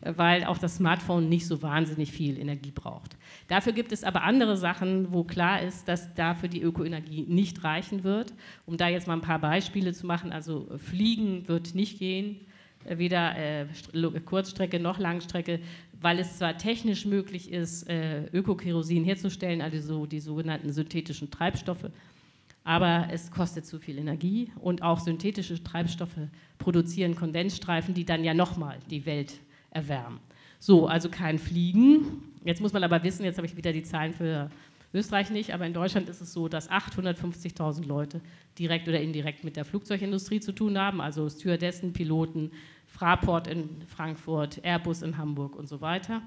[0.00, 3.16] äh, weil auch das Smartphone nicht so wahnsinnig viel Energie braucht.
[3.48, 8.02] Dafür gibt es aber andere Sachen, wo klar ist, dass dafür die Ökoenergie nicht reichen
[8.02, 8.32] wird.
[8.66, 12.40] Um da jetzt mal ein paar Beispiele zu machen, also Fliegen wird nicht gehen,
[12.96, 13.66] weder äh,
[14.24, 15.60] Kurzstrecke noch Langstrecke,
[16.00, 21.90] weil es zwar technisch möglich ist, äh, Ökokerosin herzustellen, also so die sogenannten synthetischen Treibstoffe,
[22.64, 26.28] aber es kostet zu viel Energie und auch synthetische Treibstoffe
[26.58, 29.34] produzieren Kondensstreifen, die dann ja nochmal die Welt
[29.70, 30.20] erwärmen.
[30.58, 32.22] So, also kein Fliegen.
[32.44, 34.50] Jetzt muss man aber wissen, jetzt habe ich wieder die Zahlen für
[34.94, 38.20] Österreich nicht, aber in Deutschland ist es so, dass 850.000 Leute
[38.58, 42.50] direkt oder indirekt mit der Flugzeugindustrie zu tun haben, also Stewardessen, Piloten,
[42.98, 46.20] Fraport in Frankfurt, Airbus in Hamburg und so weiter.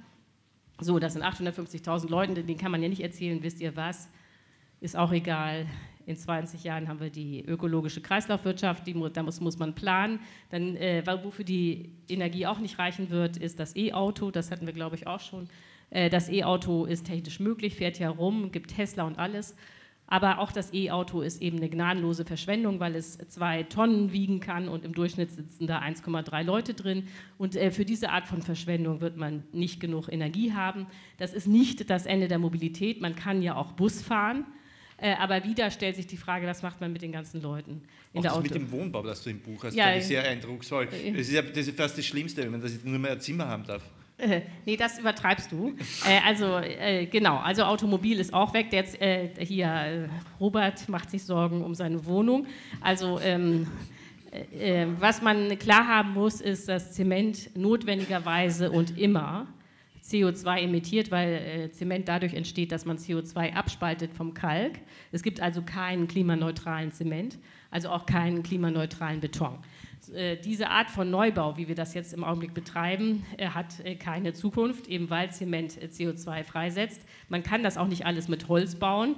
[0.80, 4.10] So, das sind 850.000 Leute, denen kann man ja nicht erzählen, wisst ihr was,
[4.80, 5.66] ist auch egal.
[6.06, 10.20] In 20 Jahren haben wir die ökologische Kreislaufwirtschaft, die, da muss, muss man planen.
[10.50, 14.32] Dann, äh, wofür die Energie auch nicht reichen wird, ist das E-Auto.
[14.32, 15.50] Das hatten wir, glaube ich, auch schon.
[15.90, 19.56] Äh, das E-Auto ist technisch möglich, fährt ja rum, gibt Tesla und alles.
[20.12, 24.68] Aber auch das E-Auto ist eben eine gnadenlose Verschwendung, weil es zwei Tonnen wiegen kann
[24.68, 27.08] und im Durchschnitt sitzen da 1,3 Leute drin.
[27.38, 30.88] Und äh, für diese Art von Verschwendung wird man nicht genug Energie haben.
[31.18, 33.00] Das ist nicht das Ende der Mobilität.
[33.00, 34.46] Man kann ja auch Bus fahren.
[34.98, 37.82] Äh, aber wieder stellt sich die Frage, was macht man mit den ganzen Leuten
[38.12, 38.44] in auch der das Auto?
[38.44, 40.88] mit dem Wohnbau, das du im Buch hast, ja, ich sehr eindrucksvoll.
[40.88, 43.48] Das ist ja das ist fast das Schlimmste, wenn man das nur mehr ein Zimmer
[43.48, 43.82] haben darf.
[44.66, 45.76] Nee, das übertreibst du.
[46.06, 48.68] Äh, also, äh, genau, also Automobil ist auch weg.
[48.72, 50.08] Jetzt, äh, hier, äh,
[50.40, 52.46] Robert macht sich Sorgen um seine Wohnung.
[52.82, 53.68] Also, ähm,
[54.32, 59.48] äh, was man klar haben muss, ist, dass Zement notwendigerweise und immer
[60.04, 64.80] CO2 emittiert, weil Zement dadurch entsteht, dass man CO2 abspaltet vom Kalk.
[65.12, 67.38] Es gibt also keinen klimaneutralen Zement,
[67.70, 69.60] also auch keinen klimaneutralen Beton.
[70.10, 73.96] Äh, diese Art von Neubau, wie wir das jetzt im Augenblick betreiben, äh, hat äh,
[73.96, 77.06] keine Zukunft, eben weil Zement CO2 freisetzt.
[77.30, 79.16] Man kann das auch nicht alles mit Holz bauen,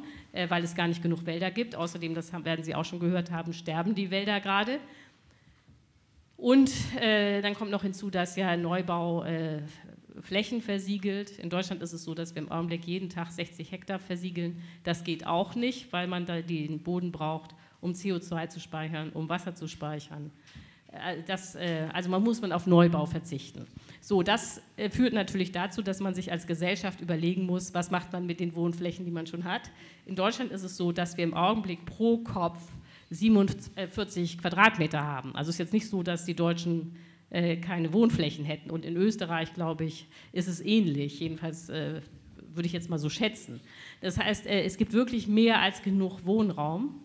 [0.49, 1.75] weil es gar nicht genug Wälder gibt.
[1.75, 4.79] Außerdem, das werden Sie auch schon gehört haben, sterben die Wälder gerade.
[6.37, 9.23] Und dann kommt noch hinzu, dass ja Neubau
[10.21, 11.37] Flächen versiegelt.
[11.39, 14.61] In Deutschland ist es so, dass wir im Augenblick jeden Tag 60 Hektar versiegeln.
[14.83, 19.29] Das geht auch nicht, weil man da den Boden braucht, um CO2 zu speichern, um
[19.29, 20.31] Wasser zu speichern.
[20.93, 23.65] Äh, das, äh, also man muss man auf Neubau verzichten.
[24.01, 28.11] So, das äh, führt natürlich dazu, dass man sich als Gesellschaft überlegen muss, was macht
[28.13, 29.71] man mit den Wohnflächen, die man schon hat.
[30.05, 32.61] In Deutschland ist es so, dass wir im Augenblick pro Kopf
[33.09, 35.35] 47 Quadratmeter haben.
[35.35, 36.95] Also es ist jetzt nicht so, dass die Deutschen
[37.61, 38.69] keine Wohnflächen hätten.
[38.69, 41.19] Und in Österreich, glaube ich, ist es ähnlich.
[41.19, 43.59] Jedenfalls würde ich jetzt mal so schätzen.
[44.01, 47.01] Das heißt, es gibt wirklich mehr als genug Wohnraum.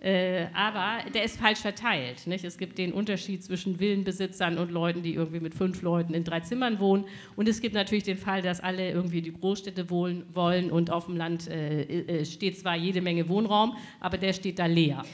[0.00, 2.26] Äh, aber der ist falsch verteilt.
[2.26, 2.44] Nicht?
[2.44, 6.40] Es gibt den Unterschied zwischen Villenbesitzern und Leuten, die irgendwie mit fünf Leuten in drei
[6.40, 7.04] Zimmern wohnen.
[7.36, 11.04] Und es gibt natürlich den Fall, dass alle irgendwie die Großstädte wohnen, wollen und auf
[11.04, 15.04] dem Land äh, äh, steht zwar jede Menge Wohnraum, aber der steht da leer.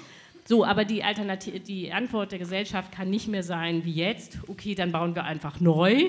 [0.44, 4.76] So, aber die, Alternative, die Antwort der Gesellschaft kann nicht mehr sein wie jetzt, okay,
[4.76, 6.04] dann bauen wir einfach neu,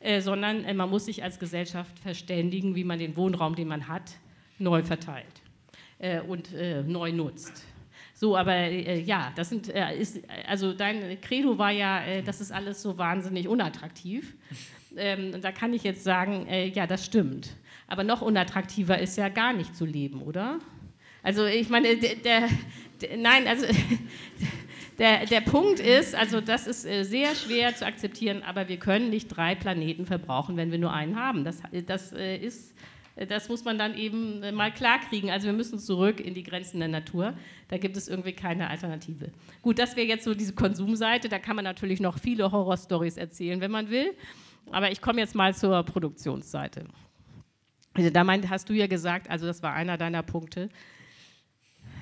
[0.00, 3.88] äh, sondern äh, man muss sich als Gesellschaft verständigen, wie man den Wohnraum, den man
[3.88, 4.12] hat,
[4.58, 5.40] neu verteilt
[5.98, 6.50] äh, und
[6.86, 7.64] neu nutzt.
[8.22, 12.40] So, aber äh, ja, das sind, äh, ist, also dein Credo war ja, äh, das
[12.40, 14.34] ist alles so wahnsinnig unattraktiv.
[14.96, 17.50] Ähm, da kann ich jetzt sagen, äh, ja, das stimmt.
[17.88, 20.60] Aber noch unattraktiver ist ja gar nicht zu leben, oder?
[21.24, 22.48] Also ich meine, der, der,
[23.00, 23.66] der nein, also
[25.00, 29.10] der, der Punkt ist, also das ist äh, sehr schwer zu akzeptieren, aber wir können
[29.10, 31.42] nicht drei Planeten verbrauchen, wenn wir nur einen haben.
[31.42, 32.72] Das, das äh, ist
[33.26, 35.30] das muss man dann eben äh, mal klarkriegen.
[35.30, 37.34] Also wir müssen zurück in die Grenzen der Natur.
[37.68, 39.30] Da gibt es irgendwie keine Alternative.
[39.62, 41.28] Gut, das wäre jetzt so diese Konsumseite.
[41.28, 44.14] Da kann man natürlich noch viele Horrorstories erzählen, wenn man will.
[44.70, 46.84] Aber ich komme jetzt mal zur Produktionsseite.
[47.94, 50.68] Also da meint, hast du ja gesagt, also das war einer deiner Punkte.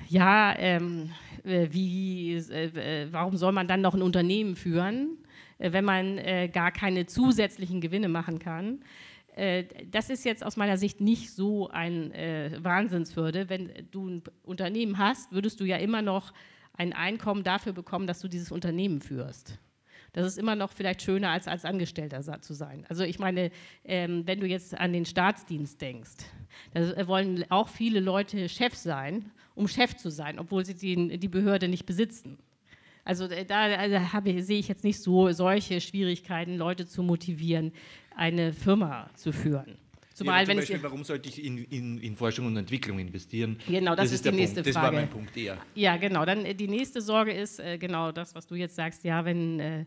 [0.07, 1.09] Ja, ähm,
[1.43, 5.17] äh, wie, äh, warum soll man dann noch ein Unternehmen führen,
[5.57, 8.79] äh, wenn man äh, gar keine zusätzlichen Gewinne machen kann?
[9.35, 13.49] Äh, das ist jetzt aus meiner Sicht nicht so ein äh, Wahnsinnshürde.
[13.49, 16.33] Wenn du ein Unternehmen hast, würdest du ja immer noch
[16.73, 19.59] ein Einkommen dafür bekommen, dass du dieses Unternehmen führst.
[20.13, 22.85] Das ist immer noch vielleicht schöner, als als Angestellter zu sein.
[22.89, 23.49] Also ich meine,
[23.85, 26.17] ähm, wenn du jetzt an den Staatsdienst denkst,
[26.73, 31.27] da wollen auch viele Leute Chef sein, um Chef zu sein, obwohl sie die, die
[31.29, 32.37] Behörde nicht besitzen.
[33.05, 37.71] Also äh, da also habe, sehe ich jetzt nicht so solche Schwierigkeiten, Leute zu motivieren,
[38.15, 39.77] eine Firma zu führen.
[40.13, 43.57] Zumal, ja, wenn Beispiel, warum sollte ich in, in, in, Forschung und Entwicklung investieren?
[43.67, 44.77] Genau, das, das ist, ist die nächste Punkt.
[44.77, 44.85] Frage.
[44.85, 45.57] Das war mein Punkt eher.
[45.73, 46.25] Ja, genau.
[46.25, 49.03] Dann äh, die nächste Sorge ist äh, genau das, was du jetzt sagst.
[49.03, 49.85] Ja, wenn äh,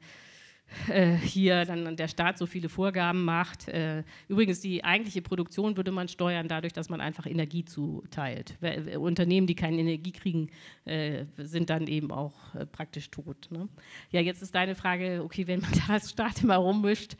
[0.88, 3.68] äh, hier dann der Staat so viele Vorgaben macht.
[3.68, 8.56] Äh, übrigens, die eigentliche Produktion würde man steuern dadurch, dass man einfach Energie zuteilt.
[8.98, 10.50] Unternehmen, die keine Energie kriegen,
[10.84, 12.34] äh, sind dann eben auch
[12.72, 13.48] praktisch tot.
[13.50, 13.68] Ne?
[14.10, 17.16] Ja, jetzt ist deine Frage, okay, wenn man da als Staat immer rummischt,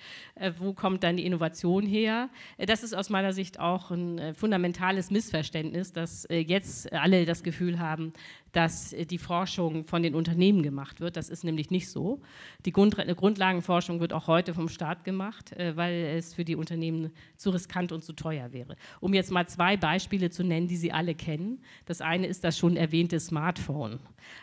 [0.58, 2.28] wo kommt dann die Innovation her?
[2.58, 8.12] Das ist aus meiner Sicht auch ein fundamentales Missverständnis, dass jetzt alle das Gefühl haben,
[8.54, 11.16] dass äh, die Forschung von den Unternehmen gemacht wird.
[11.16, 12.20] Das ist nämlich nicht so.
[12.64, 17.50] Die Grundlagenforschung wird auch heute vom Staat gemacht, äh, weil es für die Unternehmen zu
[17.50, 18.76] riskant und zu teuer wäre.
[19.00, 21.60] Um jetzt mal zwei Beispiele zu nennen, die Sie alle kennen.
[21.86, 23.98] Das eine ist das schon erwähnte Smartphone.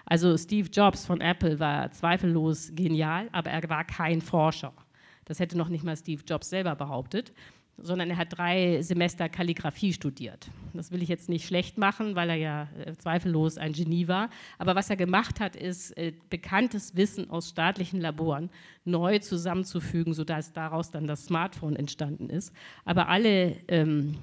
[0.05, 4.73] Also Steve Jobs von Apple war zweifellos genial, aber er war kein Forscher.
[5.25, 7.33] Das hätte noch nicht mal Steve Jobs selber behauptet
[7.83, 10.49] sondern er hat drei Semester Kalligraphie studiert.
[10.73, 14.29] Das will ich jetzt nicht schlecht machen, weil er ja äh, zweifellos ein Genie war.
[14.57, 18.49] Aber was er gemacht hat, ist äh, bekanntes Wissen aus staatlichen Laboren
[18.85, 22.53] neu zusammenzufügen, sodass daraus dann das Smartphone entstanden ist.
[22.85, 24.17] Aber alle ähm,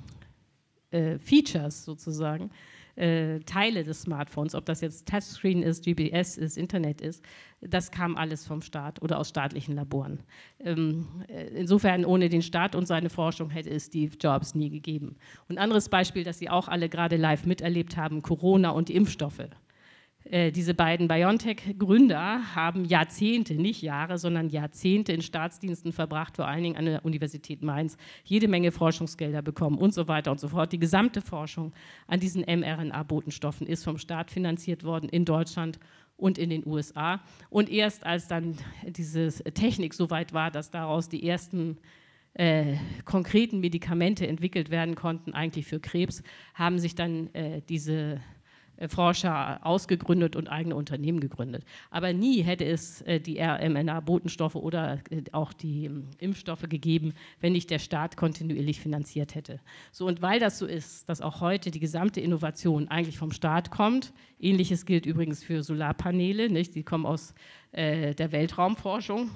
[0.91, 2.51] äh, Features sozusagen
[2.99, 7.25] äh, Teile des Smartphones, ob das jetzt Touchscreen ist, GPS ist, Internet ist,
[7.61, 10.21] das kam alles vom Staat oder aus staatlichen Laboren.
[10.61, 15.17] Ähm, äh, insofern, ohne den Staat und seine Forschung hätte es Steve Jobs nie gegeben.
[15.49, 19.49] Ein anderes Beispiel, das Sie auch alle gerade live miterlebt haben, Corona und die Impfstoffe.
[20.31, 26.63] Äh, diese beiden BioNTech-Gründer haben Jahrzehnte, nicht Jahre, sondern Jahrzehnte in Staatsdiensten verbracht, vor allen
[26.63, 30.73] Dingen an der Universität Mainz, jede Menge Forschungsgelder bekommen und so weiter und so fort.
[30.73, 31.73] Die gesamte Forschung
[32.07, 35.79] an diesen mRNA-Botenstoffen ist vom Staat finanziert worden in Deutschland
[36.19, 37.21] und in den USA.
[37.49, 41.79] Und erst als dann diese Technik so weit war, dass daraus die ersten
[42.35, 46.23] äh, konkreten Medikamente entwickelt werden konnten, eigentlich für Krebs,
[46.55, 48.21] haben sich dann äh, diese
[48.87, 51.65] Forscher ausgegründet und eigene Unternehmen gegründet.
[51.91, 57.53] Aber nie hätte es äh, die RMNA-Botenstoffe oder äh, auch die ähm, Impfstoffe gegeben, wenn
[57.53, 59.61] nicht der Staat kontinuierlich finanziert hätte.
[59.91, 63.71] So und weil das so ist, dass auch heute die gesamte Innovation eigentlich vom Staat
[63.71, 66.75] kommt, ähnliches gilt übrigens für Solarpaneele, nicht?
[66.75, 67.35] die kommen aus
[67.73, 69.31] äh, der Weltraumforschung.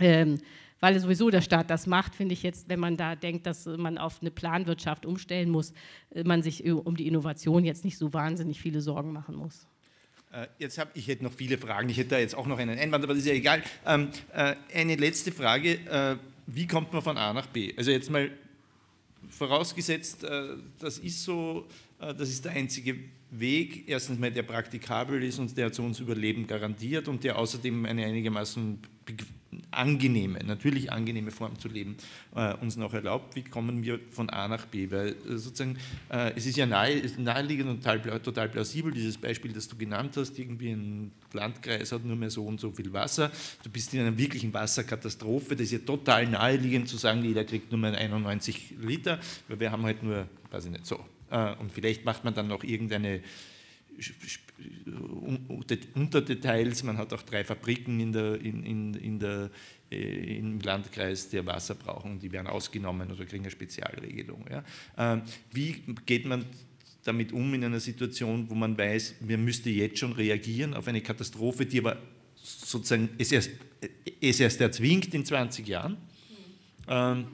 [0.00, 0.38] Ähm,
[0.80, 3.98] weil sowieso der Staat das macht, finde ich jetzt, wenn man da denkt, dass man
[3.98, 5.72] auf eine Planwirtschaft umstellen muss,
[6.10, 9.66] äh, man sich um die Innovation jetzt nicht so wahnsinnig viele Sorgen machen muss.
[10.32, 11.88] Äh, jetzt habe ich hätte noch viele Fragen.
[11.88, 13.62] Ich hätte da jetzt auch noch einen Einwand, aber das ist ja egal.
[13.86, 16.16] Ähm, äh, eine letzte Frage: äh,
[16.46, 17.72] Wie kommt man von A nach B?
[17.76, 18.30] Also jetzt mal
[19.28, 21.66] vorausgesetzt, äh, das ist so,
[22.00, 22.96] äh, das ist der einzige
[23.30, 23.88] Weg.
[23.88, 28.04] Erstens mal, der praktikabel ist und der zu uns Überleben garantiert und der außerdem eine
[28.04, 28.80] einigermaßen
[29.70, 31.96] angenehme, natürlich angenehme Form zu leben
[32.34, 33.36] äh, uns noch erlaubt.
[33.36, 34.90] Wie kommen wir von A nach B?
[34.90, 35.76] Weil äh, sozusagen,
[36.10, 40.16] äh, es ist ja nahe, naheliegend und total, total plausibel, dieses Beispiel, das du genannt
[40.16, 43.30] hast, irgendwie ein Landkreis hat nur mehr so und so viel Wasser,
[43.62, 47.70] du bist in einer wirklichen Wasserkatastrophe, das ist ja total naheliegend zu sagen, jeder kriegt
[47.70, 50.98] nur mehr 91 Liter, weil wir haben halt nur, weiß ich nicht, so.
[51.30, 53.20] Äh, und vielleicht macht man dann noch irgendeine
[55.94, 56.82] Unterdetails.
[56.82, 59.50] Man hat auch drei Fabriken in der, in, in, in der,
[59.90, 64.46] äh, im Landkreis, die Wasser brauchen, die werden ausgenommen oder kriegen eine Spezialregelung.
[64.50, 64.64] Ja.
[64.96, 65.72] Ähm, wie
[66.06, 66.44] geht man
[67.04, 71.00] damit um in einer Situation, wo man weiß, man müsste jetzt schon reagieren auf eine
[71.00, 71.96] Katastrophe, die aber
[72.34, 73.50] sozusagen es erst,
[74.20, 75.96] es erst erzwingt in 20 Jahren?
[76.88, 77.26] Ähm,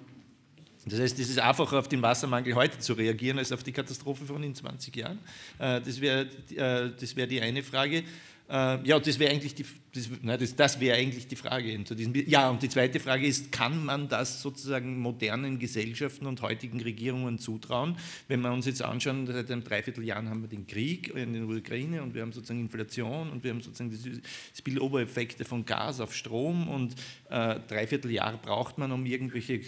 [0.87, 4.25] das heißt, es ist einfacher, auf den Wassermangel heute zu reagieren, als auf die Katastrophe
[4.27, 5.19] von in 20 Jahren.
[5.59, 8.05] Äh, das wäre äh, das wär die eine Frage.
[8.47, 9.65] Äh, ja, das wäre eigentlich die,
[9.95, 11.83] das, das, das wäre eigentlich die Frage.
[12.27, 17.39] Ja, und die zweite Frage ist, kann man das sozusagen modernen Gesellschaften und heutigen Regierungen
[17.39, 17.97] zutrauen?
[18.29, 22.03] Wenn wir uns jetzt anschauen, seit einem Dreivierteljahr haben wir den Krieg in der Ukraine
[22.03, 24.21] und wir haben sozusagen Inflation und wir haben sozusagen die
[24.55, 26.97] Spillover-Effekte von Gas auf Strom und
[27.31, 29.61] äh, Dreivierteljahr braucht man, um irgendwelche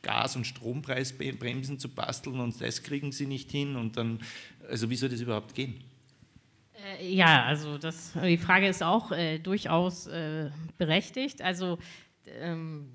[0.00, 4.20] Gas- und Strompreisbremsen zu basteln und das kriegen sie nicht hin und dann,
[4.70, 5.89] also wie soll das überhaupt gehen?
[7.02, 11.42] Ja, also das, die Frage ist auch äh, durchaus äh, berechtigt.
[11.42, 11.78] Also
[12.26, 12.90] ähm,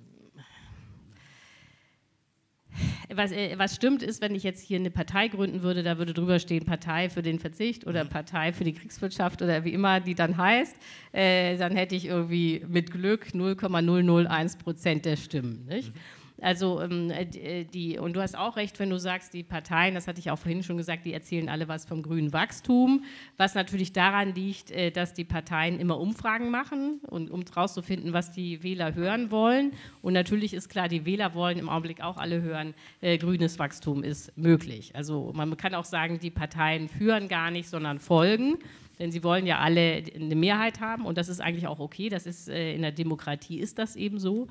[3.13, 6.13] was, äh, was, stimmt ist, wenn ich jetzt hier eine Partei gründen würde, da würde
[6.13, 8.09] drüber stehen Partei für den Verzicht oder mhm.
[8.09, 10.75] Partei für die Kriegswirtschaft oder wie immer die dann heißt,
[11.11, 15.65] äh, dann hätte ich irgendwie mit Glück 0,001 Prozent der Stimmen.
[15.65, 15.93] Nicht?
[15.93, 15.99] Mhm.
[16.41, 19.95] Also ähm, äh, äh, die, und du hast auch recht, wenn du sagst, die Parteien,
[19.95, 23.03] das hatte ich auch vorhin schon gesagt, die erzählen alle was vom grünen Wachstum,
[23.37, 28.31] was natürlich daran liegt, äh, dass die Parteien immer Umfragen machen, und, um herauszufinden, was
[28.31, 29.71] die Wähler hören wollen.
[30.01, 34.03] Und natürlich ist klar, die Wähler wollen im Augenblick auch alle hören, äh, grünes Wachstum
[34.03, 34.93] ist möglich.
[34.93, 38.57] Also man kann auch sagen, die Parteien führen gar nicht, sondern folgen
[38.97, 42.07] denn sie wollen ja alle eine Mehrheit haben und das ist eigentlich auch okay.
[42.07, 44.47] Das ist in der Demokratie ist das eben so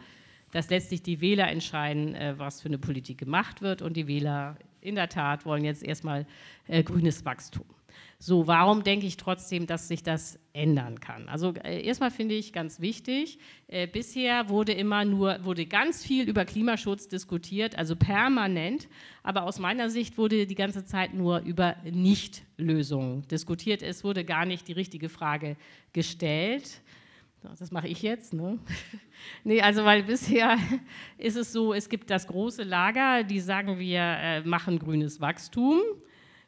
[0.54, 3.82] dass letztlich die Wähler entscheiden, äh, was für eine Politik gemacht wird.
[3.82, 6.26] Und die Wähler in der Tat wollen jetzt erstmal
[6.68, 7.66] äh, grünes Wachstum.
[8.20, 11.28] So, warum denke ich trotzdem, dass sich das ändern kann?
[11.28, 16.28] Also äh, erstmal finde ich ganz wichtig, äh, bisher wurde immer nur, wurde ganz viel
[16.28, 18.88] über Klimaschutz diskutiert, also permanent,
[19.24, 23.82] aber aus meiner Sicht wurde die ganze Zeit nur über Nichtlösungen diskutiert.
[23.82, 25.56] Es wurde gar nicht die richtige Frage
[25.92, 26.80] gestellt.
[27.58, 28.32] Das mache ich jetzt.
[28.32, 28.58] Ne?
[29.44, 30.56] nee, also weil bisher
[31.18, 35.80] ist es so, es gibt das große Lager, die sagen, wir äh, machen grünes Wachstum.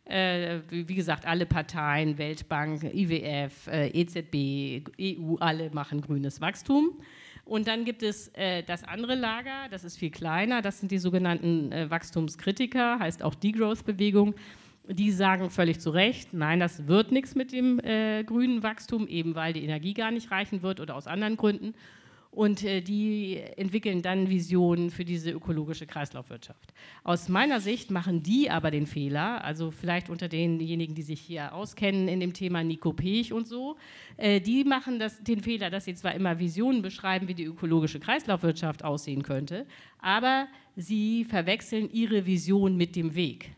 [0.04, 7.00] Äh, wie gesagt, alle Parteien, Weltbank, IWF, äh, EZB, EU, alle machen grünes Wachstum.
[7.44, 10.98] Und dann gibt es äh, das andere Lager, das ist viel kleiner, das sind die
[10.98, 14.34] sogenannten äh, Wachstumskritiker, heißt auch Degrowth-Bewegung
[14.88, 19.34] die sagen völlig zu Recht, nein, das wird nichts mit dem äh, grünen Wachstum, eben
[19.34, 21.74] weil die Energie gar nicht reichen wird oder aus anderen Gründen.
[22.36, 26.74] Und äh, die entwickeln dann Visionen für diese ökologische Kreislaufwirtschaft.
[27.02, 31.54] Aus meiner Sicht machen die aber den Fehler, also vielleicht unter denjenigen, die sich hier
[31.54, 33.76] auskennen in dem Thema Nico Pech und so,
[34.18, 38.00] äh, die machen das, den Fehler, dass sie zwar immer Visionen beschreiben, wie die ökologische
[38.00, 39.64] Kreislaufwirtschaft aussehen könnte,
[39.98, 43.56] aber sie verwechseln ihre Vision mit dem Weg.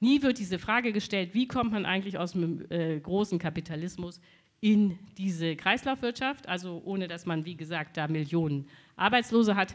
[0.00, 4.20] Nie wird diese Frage gestellt, wie kommt man eigentlich aus dem äh, großen Kapitalismus
[4.60, 9.74] in diese Kreislaufwirtschaft, also ohne dass man, wie gesagt, da Millionen Arbeitslose hat.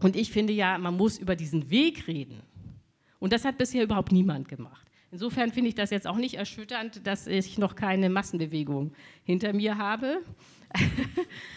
[0.00, 2.42] Und ich finde ja, man muss über diesen Weg reden.
[3.18, 4.86] Und das hat bisher überhaupt niemand gemacht.
[5.12, 8.92] Insofern finde ich das jetzt auch nicht erschütternd, dass ich noch keine Massenbewegung
[9.24, 10.22] hinter mir habe.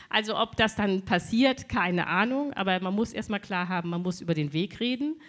[0.09, 4.21] also ob das dann passiert, keine Ahnung, aber man muss erstmal klar haben, man muss
[4.21, 5.19] über den Weg reden.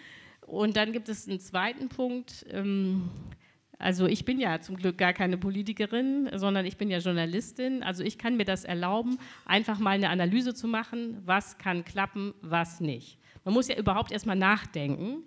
[0.41, 2.45] Und dann gibt es einen zweiten Punkt.
[2.49, 3.09] Ähm,
[3.77, 7.83] also ich bin ja zum Glück gar keine Politikerin, sondern ich bin ja Journalistin.
[7.83, 12.33] Also ich kann mir das erlauben, einfach mal eine Analyse zu machen, was kann klappen,
[12.41, 13.17] was nicht.
[13.43, 15.23] Man muss ja überhaupt erstmal nachdenken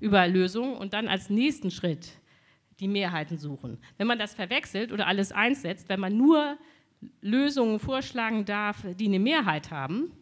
[0.00, 2.12] über Lösungen und dann als nächsten Schritt
[2.80, 3.78] die Mehrheiten suchen.
[3.96, 6.56] Wenn man das verwechselt oder alles einsetzt, wenn man nur
[7.20, 10.12] Lösungen vorschlagen darf, die eine Mehrheit haben,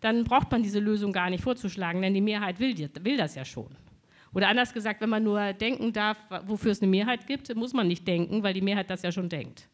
[0.00, 3.44] dann braucht man diese Lösung gar nicht vorzuschlagen, denn die Mehrheit will, will das ja
[3.44, 3.68] schon.
[4.36, 7.88] Oder anders gesagt, wenn man nur denken darf, wofür es eine Mehrheit gibt, muss man
[7.88, 9.66] nicht denken, weil die Mehrheit das ja schon denkt.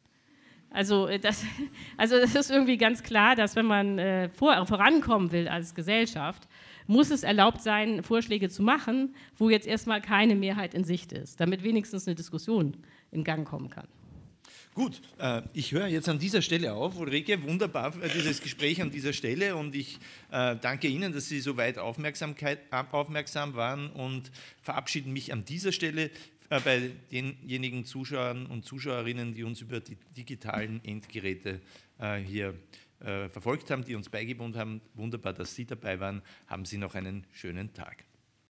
[0.71, 1.45] Also äh, das,
[1.97, 6.47] also das ist irgendwie ganz klar, dass wenn man äh, vor, vorankommen will als Gesellschaft,
[6.87, 11.41] muss es erlaubt sein, Vorschläge zu machen, wo jetzt erstmal keine Mehrheit in Sicht ist,
[11.41, 12.77] damit wenigstens eine Diskussion
[13.11, 13.89] in Gang kommen kann.
[14.75, 16.97] Gut, äh, ich höre jetzt an dieser Stelle auf.
[16.99, 19.99] Ulrike, wunderbar äh, dieses Gespräch an dieser Stelle und ich
[20.31, 22.35] äh, danke Ihnen, dass Sie so weit aufmerksam
[23.55, 24.31] waren und
[24.63, 26.11] verabschiede mich an dieser Stelle
[26.49, 31.63] bei denjenigen Zuschauern und Zuschauerinnen, die uns über die digitalen Endgeräte
[32.27, 32.53] hier
[32.99, 34.83] verfolgt haben, die uns beigewohnt haben.
[34.93, 36.21] Wunderbar, dass Sie dabei waren.
[36.47, 38.05] Haben Sie noch einen schönen Tag.